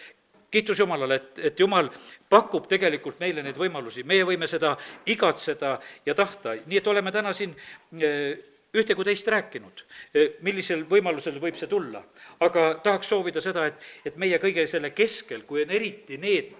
kiitus 0.51 0.79
Jumalale, 0.79 1.15
et, 1.15 1.39
et 1.39 1.59
Jumal 1.59 1.89
pakub 2.29 2.67
tegelikult 2.71 3.19
meile 3.19 3.43
neid 3.43 3.57
võimalusi, 3.59 4.05
meie 4.07 4.25
võime 4.27 4.47
seda 4.47 4.75
igatseda 5.05 5.77
ja 6.05 6.15
tahta, 6.15 6.55
nii 6.65 6.79
et 6.79 6.87
oleme 6.87 7.11
täna 7.11 7.33
siin 7.35 7.55
eh, 7.99 8.37
ühte 8.77 8.95
kui 8.95 9.07
teist 9.07 9.27
rääkinud, 9.27 9.83
eh, 10.13 10.37
millisel 10.45 10.85
võimalusel 10.89 11.41
võib 11.43 11.59
see 11.59 11.67
tulla. 11.71 12.03
aga 12.39 12.69
tahaks 12.83 13.11
soovida 13.11 13.43
seda, 13.43 13.67
et, 13.67 13.83
et 14.05 14.15
meie 14.17 14.39
kõige 14.39 14.67
selle 14.67 14.93
keskel, 14.95 15.43
kui 15.49 15.65
on 15.65 15.75
eriti 15.75 16.17
need 16.21 16.55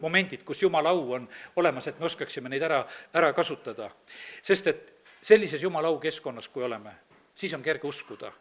momendid, 0.00 0.44
kus 0.46 0.62
jumala 0.62 0.92
au 0.94 1.12
on 1.16 1.24
olemas, 1.56 1.88
et 1.88 1.98
me 1.98 2.06
oskaksime 2.06 2.48
neid 2.48 2.62
ära, 2.62 2.84
ära 3.14 3.32
kasutada. 3.34 3.90
sest 4.42 4.66
et 4.66 4.92
sellises 5.22 5.62
jumala 5.62 5.88
au 5.88 5.98
keskkonnas, 5.98 6.48
kui 6.48 6.62
oleme, 6.62 6.92
siis 7.36 7.54
on 7.54 7.62
kerge 7.62 7.88
uskuda. 7.88 8.32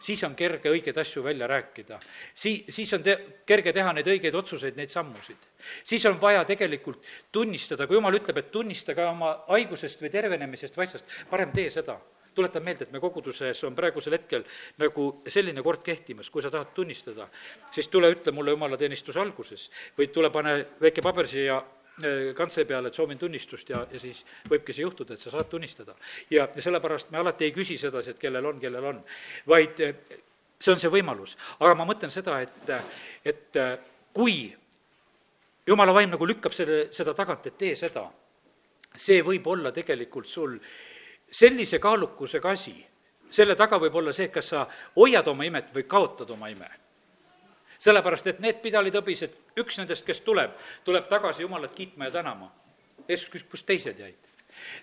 siis 0.00 0.22
on 0.24 0.34
kerge 0.36 0.70
õigeid 0.70 0.98
asju 1.00 1.22
välja 1.24 1.46
rääkida. 1.48 1.98
Sii-, 2.34 2.64
siis 2.68 2.92
on 2.92 3.02
te-, 3.02 3.18
kerge 3.46 3.72
teha 3.72 3.92
neid 3.92 4.06
õigeid 4.06 4.34
otsuseid, 4.36 4.76
neid 4.76 4.92
sammusid. 4.92 5.36
siis 5.84 6.04
on 6.06 6.20
vaja 6.20 6.44
tegelikult 6.44 7.02
tunnistada, 7.32 7.86
kui 7.86 7.96
jumal 7.96 8.14
ütleb, 8.20 8.38
et 8.38 8.50
tunnistage 8.52 9.04
oma 9.04 9.36
haigusest 9.48 10.02
või 10.02 10.10
tervenemisest 10.10 10.76
vaitsast, 10.76 11.16
parem 11.30 11.52
tee 11.52 11.70
seda 11.70 11.98
tuletan 12.34 12.64
meelde, 12.64 12.86
et 12.86 12.92
me 12.92 13.00
koguduses 13.00 13.64
on 13.68 13.74
praegusel 13.76 14.16
hetkel 14.16 14.44
nagu 14.80 15.08
selline 15.28 15.62
kord 15.62 15.82
kehtimas, 15.84 16.30
kui 16.32 16.42
sa 16.42 16.50
tahad 16.50 16.72
tunnistada, 16.74 17.28
siis 17.74 17.88
tule 17.92 18.08
ütle 18.12 18.32
mulle 18.32 18.54
jumalateenistuse 18.54 19.20
alguses 19.20 19.68
või 19.98 20.08
tule 20.14 20.30
pane 20.32 20.54
väike 20.80 21.04
paber 21.04 21.28
siia 21.28 21.60
kantse 22.36 22.64
peale, 22.64 22.88
et 22.88 22.96
soovin 22.96 23.18
tunnistust 23.20 23.68
ja, 23.68 23.82
ja 23.92 24.00
siis 24.00 24.22
võibki 24.48 24.72
see 24.72 24.86
juhtuda, 24.86 25.14
et 25.14 25.20
sa 25.20 25.30
saad 25.30 25.50
tunnistada. 25.50 25.94
ja, 26.30 26.48
ja 26.48 26.62
sellepärast 26.64 27.10
me 27.12 27.18
alati 27.20 27.44
ei 27.44 27.52
küsi 27.52 27.76
sedasi, 27.78 28.14
et 28.14 28.18
kellel 28.18 28.46
on, 28.48 28.60
kellel 28.60 28.84
on, 28.94 29.02
vaid 29.48 29.80
äh, 29.84 29.94
see 30.62 30.72
on 30.72 30.80
see 30.80 30.92
võimalus. 30.92 31.36
aga 31.60 31.74
ma 31.78 31.86
mõtlen 31.88 32.12
seda, 32.14 32.40
et, 32.40 32.72
et 33.24 33.60
äh, 33.60 33.76
kui 34.14 34.54
jumala 35.66 35.94
vaim 35.94 36.10
nagu 36.10 36.26
lükkab 36.26 36.54
selle, 36.54 36.86
seda 36.94 37.14
tagant, 37.18 37.46
et 37.46 37.58
tee 37.58 37.76
seda, 37.78 38.06
see 38.96 39.22
võib 39.24 39.46
olla 39.52 39.72
tegelikult 39.72 40.28
sul 40.28 40.58
sellise 41.32 41.80
kaalukusega 41.82 42.50
asi, 42.52 42.74
selle 43.32 43.56
taga 43.56 43.78
võib 43.80 43.94
olla 44.00 44.12
see, 44.12 44.28
et 44.28 44.34
kas 44.34 44.52
sa 44.52 44.66
hoiad 44.96 45.28
oma 45.32 45.46
imet 45.48 45.72
või 45.74 45.86
kaotad 45.88 46.30
oma 46.30 46.50
ime. 46.52 46.68
Sellepärast, 47.82 48.26
et 48.30 48.42
need 48.42 48.60
pidalitõbised, 48.62 49.34
üks 49.58 49.78
nendest, 49.80 50.04
kes 50.06 50.20
tuleb, 50.22 50.54
tuleb 50.86 51.08
tagasi 51.10 51.42
Jumalat 51.42 51.74
kiitma 51.74 52.08
ja 52.08 52.18
tänama. 52.18 52.52
Jeesus 53.08 53.30
küsis, 53.32 53.48
kus 53.50 53.66
teised 53.66 53.98
jäid? 53.98 54.18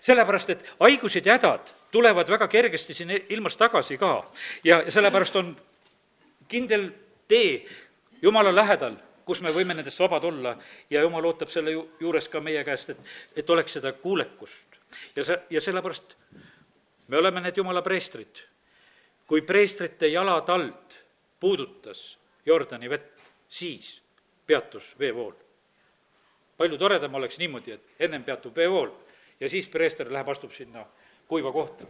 sellepärast, 0.01 0.49
et 0.49 0.63
haigused 0.79 1.27
ja 1.29 1.35
hädad 1.38 1.67
tulevad 1.93 2.29
väga 2.29 2.47
kergesti 2.49 2.93
siin 2.97 3.12
ilmas 3.29 3.53
tagasi 3.57 3.99
ka 4.01 4.25
ja, 4.63 4.79
ja 4.81 4.91
sellepärast 4.91 5.35
on 5.35 5.51
kindel 6.49 6.89
tee 7.27 7.65
Jumala 8.21 8.49
lähedal, 8.55 8.97
kus 9.25 9.43
me 9.45 9.53
võime 9.53 9.77
nendest 9.77 9.99
vabad 10.01 10.25
olla 10.25 10.55
ja 10.89 11.05
Jumal 11.05 11.29
ootab 11.29 11.53
selle 11.53 11.71
ju, 11.71 11.85
juures 12.01 12.27
ka 12.27 12.41
meie 12.41 12.63
käest, 12.65 12.89
et, 12.89 13.13
et 13.38 13.49
oleks 13.49 13.77
seda 13.77 13.93
kuulekust 13.93 14.79
ja 15.15 15.23
see, 15.23 15.38
ja 15.49 15.62
sellepärast 15.62 16.17
me 17.07 17.17
oleme 17.17 17.41
need 17.41 17.57
jumala 17.57 17.81
preestrid. 17.85 18.41
kui 19.27 19.41
preestrite 19.41 20.07
jalatald 20.07 20.97
puudutas 21.39 22.17
Jordani 22.45 22.89
vett, 22.89 23.21
siis 23.49 24.02
peatus 24.47 24.95
veevool. 24.99 25.34
palju 26.58 26.78
toredam 26.78 27.15
oleks 27.15 27.38
niimoodi, 27.39 27.71
et 27.71 27.82
ennem 27.99 28.23
peatub 28.23 28.56
veevool 28.56 28.91
ja 29.39 29.49
siis 29.49 29.67
preester 29.67 30.12
läheb, 30.12 30.30
astub 30.30 30.52
sinna 30.52 30.86
kuiva 31.28 31.52
kohta. 31.52 31.86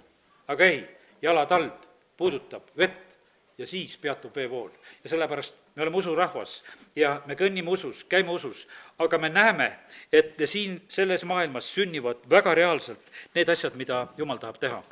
aga 0.47 0.65
ei, 0.65 0.83
jalatald 1.21 1.87
puudutab 2.17 2.63
vett 2.77 3.17
ja 3.57 3.67
siis 3.67 3.97
peatub 3.97 4.35
veevool. 4.35 4.69
ja 5.03 5.09
sellepärast 5.09 5.55
me 5.75 5.81
oleme 5.81 5.97
usurahvas 5.97 6.63
ja 6.95 7.21
me 7.25 7.35
kõnnime 7.35 7.69
usus, 7.69 8.03
käime 8.03 8.31
usus, 8.31 8.67
aga 8.99 9.17
me 9.17 9.29
näeme, 9.29 9.71
et 10.11 10.35
siin 10.45 10.81
selles 10.87 11.23
maailmas 11.23 11.73
sünnivad 11.73 12.23
väga 12.29 12.55
reaalselt 12.55 13.11
need 13.35 13.49
asjad, 13.49 13.75
mida 13.75 14.07
Jumal 14.17 14.37
tahab 14.37 14.59
teha. 14.59 14.83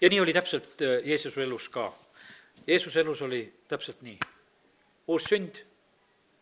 ja 0.00 0.08
nii 0.08 0.20
oli 0.20 0.32
täpselt 0.32 0.82
äh, 0.82 1.00
Jeesuse 1.04 1.42
elus 1.42 1.68
ka. 1.68 1.92
Jeesuse 2.66 3.00
elus 3.00 3.22
oli 3.22 3.52
täpselt 3.68 4.02
nii. 4.02 4.18
Uus 5.10 5.26
sünd, 5.26 5.58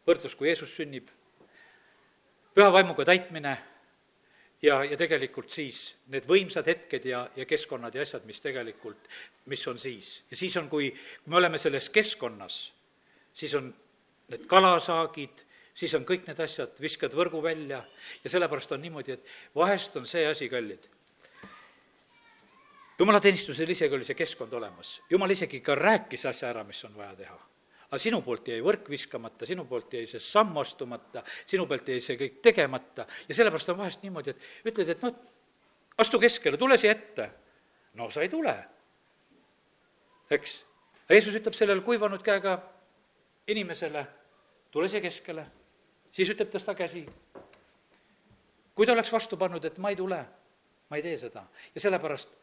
võrdlus, 0.08 0.36
kui 0.36 0.50
Jeesus 0.50 0.74
sünnib, 0.76 1.08
püha 2.56 2.68
vaimuga 2.74 3.06
täitmine 3.08 3.54
ja, 4.62 4.80
ja 4.84 4.96
tegelikult 4.98 5.52
siis 5.54 5.80
need 6.12 6.26
võimsad 6.28 6.68
hetked 6.68 7.06
ja, 7.08 7.22
ja 7.36 7.46
keskkonnad 7.48 7.94
ja 7.94 8.04
asjad, 8.04 8.26
mis 8.28 8.42
tegelikult, 8.44 9.08
mis 9.50 9.64
on 9.70 9.80
siis. 9.80 10.18
ja 10.30 10.36
siis 10.36 10.56
on, 10.60 10.68
kui, 10.72 10.90
kui 10.92 11.32
me 11.32 11.40
oleme 11.40 11.60
selles 11.62 11.88
keskkonnas, 11.94 12.60
siis 13.38 13.54
on 13.58 13.70
need 14.32 14.46
kalasaagid, 14.50 15.44
siis 15.78 15.94
on 15.94 16.06
kõik 16.08 16.26
need 16.28 16.40
asjad, 16.44 16.74
viskad 16.82 17.14
võrgu 17.16 17.42
välja 17.44 17.82
ja 18.24 18.30
sellepärast 18.30 18.74
on 18.76 18.82
niimoodi, 18.84 19.16
et 19.16 19.34
vahest 19.56 19.96
on 20.00 20.08
see 20.10 20.26
asi, 20.28 20.50
kallid, 20.52 20.88
jumalateenistusel 22.98 23.70
isegi 23.70 23.94
oli 23.94 24.08
see 24.08 24.18
keskkond 24.18 24.52
olemas, 24.58 24.98
jumal 25.10 25.30
isegi 25.30 25.62
ka 25.64 25.78
rääkis 25.78 26.26
asja 26.26 26.50
ära, 26.50 26.66
mis 26.66 26.82
on 26.88 26.98
vaja 26.98 27.14
teha 27.22 27.47
aga 27.88 28.00
sinu 28.02 28.20
poolt 28.24 28.48
jäi 28.50 28.60
võrk 28.64 28.88
viskamata, 28.92 29.46
sinu 29.48 29.64
poolt 29.68 29.94
jäi 29.96 30.06
see 30.08 30.20
samm 30.20 30.60
astumata, 30.60 31.22
sinu 31.48 31.64
pealt 31.68 31.88
jäi 31.88 32.02
see 32.04 32.18
kõik 32.20 32.40
tegemata 32.44 33.06
ja 33.28 33.36
sellepärast 33.36 33.70
on 33.72 33.78
vahest 33.80 34.02
niimoodi, 34.04 34.34
et 34.34 34.68
ütled, 34.68 34.90
et 34.92 35.04
noh, 35.04 35.14
astu 35.98 36.20
keskele, 36.20 36.60
tule 36.60 36.76
siia 36.78 36.92
ette. 36.92 37.30
no 37.94 38.10
sa 38.10 38.22
ei 38.22 38.28
tule. 38.28 38.54
eks. 40.30 40.64
Jeesus 41.08 41.34
ütleb 41.34 41.54
sellele 41.56 41.80
kuivanud 41.80 42.22
käega 42.22 42.58
inimesele, 43.48 44.04
tule 44.70 44.88
siia 44.88 45.00
keskele, 45.00 45.46
siis 46.12 46.28
ütleb, 46.28 46.50
tõsta 46.52 46.74
käsi. 46.76 47.06
kui 48.74 48.86
ta 48.86 48.92
oleks 48.92 49.12
vastu 49.12 49.36
pannud, 49.36 49.64
et 49.64 49.78
ma 49.78 49.90
ei 49.90 49.96
tule, 49.96 50.20
ma 50.90 50.96
ei 50.96 51.02
tee 51.02 51.16
seda 51.16 51.46
ja 51.74 51.80
sellepärast, 51.80 52.36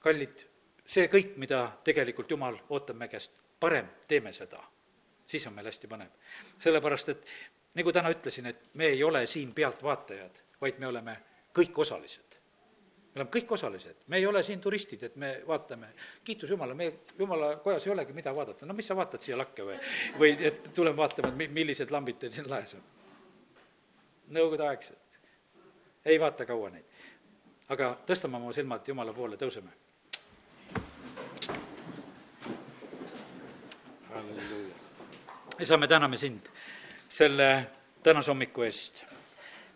kallid, 0.00 0.40
see 0.86 1.04
kõik, 1.12 1.36
mida 1.36 1.66
tegelikult 1.84 2.30
Jumal 2.30 2.56
ootab 2.70 2.96
me 2.96 3.08
käest 3.12 3.36
parem 3.60 3.88
teeme 4.08 4.32
seda, 4.32 4.60
siis 5.26 5.46
on 5.46 5.54
meil 5.54 5.66
hästi 5.66 5.88
põnev. 5.90 6.10
sellepärast, 6.58 7.08
et 7.08 7.26
nagu 7.74 7.92
täna 7.92 8.10
ütlesin, 8.10 8.46
et 8.46 8.74
me 8.74 8.90
ei 8.92 9.02
ole 9.04 9.26
siin 9.26 9.52
pealtvaatajad, 9.54 10.42
vaid 10.60 10.78
me 10.78 10.86
oleme 10.86 11.16
kõik 11.54 11.78
osalised. 11.78 12.38
me 13.14 13.20
oleme 13.20 13.30
kõik 13.30 13.52
osalised, 13.52 13.96
me 14.06 14.16
ei 14.16 14.26
ole 14.26 14.42
siin 14.42 14.60
turistid, 14.60 15.02
et 15.02 15.16
me 15.16 15.42
vaatame, 15.46 15.88
kiitus 16.24 16.50
Jumala, 16.50 16.74
me 16.74 16.92
Jumala 17.18 17.56
kojas 17.56 17.86
ei 17.86 17.92
olegi, 17.92 18.12
mida 18.12 18.34
vaadata, 18.34 18.66
no 18.66 18.74
mis 18.74 18.86
sa 18.86 18.96
vaatad 18.96 19.20
siia 19.20 19.36
lakke 19.38 19.64
või, 19.64 19.78
või 20.18 20.36
et 20.46 20.70
tuleme 20.74 20.96
vaatama, 20.96 21.28
et 21.28 21.36
mi-, 21.36 21.48
millised 21.48 21.90
lambid 21.90 22.18
teil 22.18 22.32
siin 22.32 22.50
laes 22.50 22.74
on. 22.74 22.86
Nõukogudeaegsed. 24.28 24.96
ei 26.04 26.20
vaata 26.20 26.46
kaua 26.46 26.70
neid. 26.70 26.84
aga 27.68 27.98
tõstame 28.06 28.36
oma 28.36 28.52
silmad 28.52 28.88
Jumala 28.88 29.12
poole, 29.12 29.36
tõuseme 29.36 29.87
isa, 35.60 35.76
me 35.76 35.88
täname 35.88 36.16
sind 36.16 36.46
selle 37.08 37.66
tänase 38.02 38.30
hommiku 38.30 38.62
eest. 38.62 39.04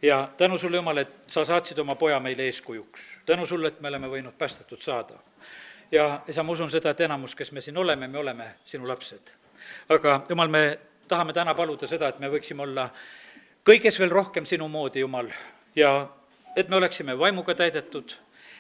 ja 0.03 0.29
tänu 0.37 0.59
sulle, 0.59 0.77
Jumal, 0.77 0.97
et 0.97 1.09
sa 1.27 1.45
saatsid 1.45 1.79
oma 1.79 1.95
poja 1.95 2.21
meile 2.21 2.43
eeskujuks. 2.43 3.01
tänu 3.27 3.47
sulle, 3.47 3.69
et 3.69 3.81
me 3.81 3.89
oleme 3.89 4.09
võinud 4.09 4.33
päästetud 4.39 4.81
saada. 4.81 5.15
ja 5.93 6.21
isa, 6.29 6.43
ma 6.43 6.53
usun 6.53 6.71
seda, 6.71 6.91
et 6.91 7.01
enamus, 7.01 7.35
kes 7.35 7.53
me 7.53 7.61
siin 7.61 7.77
oleme, 7.77 8.09
me 8.09 8.19
oleme 8.19 8.55
sinu 8.65 8.89
lapsed. 8.89 9.31
aga 9.89 10.23
Jumal, 10.29 10.49
me 10.49 10.79
tahame 11.09 11.33
täna 11.33 11.55
paluda 11.55 11.87
seda, 11.87 12.09
et 12.09 12.19
me 12.19 12.29
võiksime 12.29 12.63
olla 12.63 12.91
kõiges 13.65 13.99
veel 13.99 14.11
rohkem 14.11 14.47
sinu 14.47 14.69
moodi, 14.69 15.01
Jumal, 15.01 15.29
ja 15.77 16.09
et 16.57 16.69
me 16.69 16.77
oleksime 16.77 17.19
vaimuga 17.19 17.55
täidetud 17.55 18.15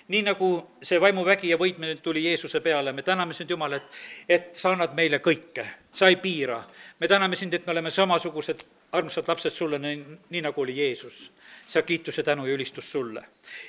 nii 0.09 0.23
nagu 0.23 0.49
see 0.83 1.01
vaimuvägi 1.01 1.49
ja 1.49 1.57
võitmine 1.57 1.97
tuli 2.03 2.25
Jeesuse 2.25 2.61
peale, 2.61 2.93
me 2.93 3.03
täname 3.03 3.35
sind, 3.35 3.51
Jumal, 3.51 3.73
et, 3.73 3.83
et 4.29 4.55
sa 4.59 4.73
annad 4.73 4.95
meile 4.95 5.23
kõike, 5.23 5.67
sa 5.93 6.09
ei 6.09 6.17
piira. 6.17 6.65
me 6.99 7.09
täname 7.09 7.37
sind, 7.37 7.55
et 7.55 7.67
me 7.67 7.73
oleme 7.73 7.91
samasugused 7.91 8.65
armsad 8.93 9.29
lapsed 9.29 9.51
sulle, 9.51 9.79
nii, 9.79 10.41
nagu 10.41 10.61
oli 10.61 10.77
Jeesus. 10.77 11.33
sa 11.67 11.83
kiitus 11.83 12.17
ja 12.19 12.23
tänu 12.23 12.47
ja 12.47 12.55
ülistus 12.55 12.93
sulle. 12.93 13.25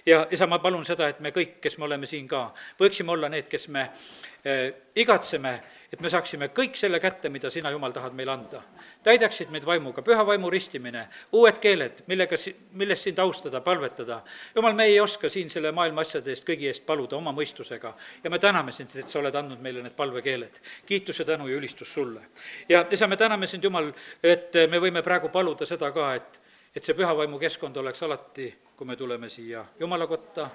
ja 0.05 0.27
isa, 0.31 0.47
ma 0.47 0.59
palun 0.59 0.85
seda, 0.85 1.07
et 1.07 1.19
me 1.19 1.31
kõik, 1.31 1.59
kes 1.61 1.77
me 1.77 1.85
oleme 1.85 2.05
siin 2.05 2.27
ka, 2.27 2.53
võiksime 2.79 3.11
olla 3.11 3.29
need, 3.29 3.47
kes 3.47 3.67
me 3.67 3.81
äh, 3.81 4.73
igatseme 4.95 5.61
et 5.93 6.01
me 6.01 6.09
saaksime 6.09 6.47
kõik 6.57 6.77
selle 6.77 6.97
kätte, 7.01 7.29
mida 7.29 7.51
sina, 7.53 7.69
Jumal, 7.71 7.93
tahad 7.93 8.15
meile 8.17 8.33
anda. 8.33 8.61
täidaksid 9.03 9.51
meid 9.53 9.65
vaimuga, 9.65 10.01
püha 10.01 10.25
vaimu 10.25 10.49
ristimine, 10.49 11.05
uued 11.37 11.59
keeled, 11.61 12.03
millega 12.07 12.37
si-, 12.37 12.55
milles 12.79 13.03
sind 13.03 13.19
austada, 13.19 13.61
palvetada. 13.61 14.21
Jumal, 14.55 14.73
me 14.73 14.87
ei 14.89 14.99
oska 14.99 15.29
siin 15.29 15.49
selle 15.53 15.71
maailma 15.71 16.01
asjade 16.01 16.33
eest 16.33 16.47
kõigi 16.47 16.69
eest 16.71 16.85
paluda 16.85 17.17
oma 17.17 17.33
mõistusega 17.35 17.93
ja 18.23 18.29
me 18.33 18.39
täname 18.39 18.73
sind, 18.73 18.95
et 18.97 19.09
sa 19.09 19.19
oled 19.19 19.35
andnud 19.35 19.61
meile 19.61 19.83
need 19.83 19.95
palvekeeled. 19.95 20.61
kiitus 20.85 21.19
ja 21.19 21.25
tänu 21.25 21.47
ja 21.47 21.57
ülistus 21.57 21.93
sulle. 21.93 22.21
ja 22.69 22.85
isa, 22.91 23.07
me 23.07 23.17
täname 23.17 23.47
sind, 23.47 23.63
Jumal, 23.63 23.93
et 24.23 24.55
me 24.69 24.79
võime 24.79 25.03
praegu 25.03 25.29
paluda 25.29 25.65
seda 25.65 25.91
ka, 25.91 26.13
et 26.15 26.42
et 26.75 26.81
see 26.83 26.95
püha 26.97 27.13
vaimu 27.13 27.37
keskkond 27.37 27.77
oleks 27.77 28.01
alati, 28.03 28.47
kui 28.75 28.87
me 28.89 28.95
tuleme 28.97 29.29
siia 29.29 29.61
Jumala 29.79 30.07
kotta, 30.09 30.47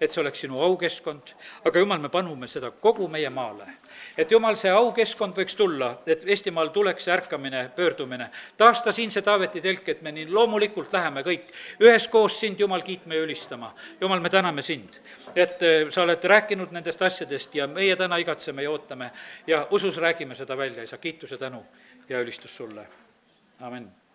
et 0.00 0.12
see 0.12 0.22
oleks 0.22 0.40
sinu 0.40 0.60
aukeskkond, 0.64 1.34
aga 1.68 1.82
Jumal, 1.82 2.00
me 2.00 2.08
panume 2.08 2.48
seda 2.48 2.70
kogu 2.70 3.08
meie 3.12 3.28
maale. 3.30 3.66
et 4.16 4.30
Jumal, 4.32 4.56
see 4.56 4.72
aukeskkond 4.72 5.36
võiks 5.36 5.56
tulla, 5.56 5.90
et 6.06 6.24
Eestimaal 6.24 6.72
tuleks 6.72 7.04
see 7.04 7.12
ärkamine, 7.12 7.68
pöördumine. 7.76 8.30
taasta 8.56 8.92
siin 8.92 9.12
see 9.12 9.22
Taaveti 9.22 9.60
telk, 9.60 9.88
et 9.88 10.00
me 10.02 10.12
nii 10.12 10.30
loomulikult 10.32 10.92
läheme 10.92 11.22
kõik 11.26 11.52
üheskoos 11.80 12.40
sind, 12.40 12.60
Jumal, 12.60 12.82
kiitma 12.82 13.14
ja 13.14 13.26
ülistama. 13.28 13.74
Jumal, 14.00 14.20
me 14.20 14.32
täname 14.32 14.62
sind, 14.62 14.96
et 15.34 15.62
eh, 15.62 15.90
sa 15.90 16.06
oled 16.08 16.24
rääkinud 16.24 16.72
nendest 16.72 17.02
asjadest 17.02 17.54
ja 17.54 17.68
meie 17.68 17.96
täna 17.96 18.16
igatseme 18.16 18.64
ja 18.64 18.72
ootame 18.72 19.10
ja 19.46 19.66
usus 19.70 19.96
räägime 19.96 20.34
seda 20.34 20.56
välja, 20.56 20.82
isa, 20.82 20.98
kiitus 20.98 21.30
ja 21.30 21.38
tänu 21.38 21.64
ja 22.08 22.20
ülistus 22.24 22.56
sulle, 22.56 22.88
amin 23.60 24.05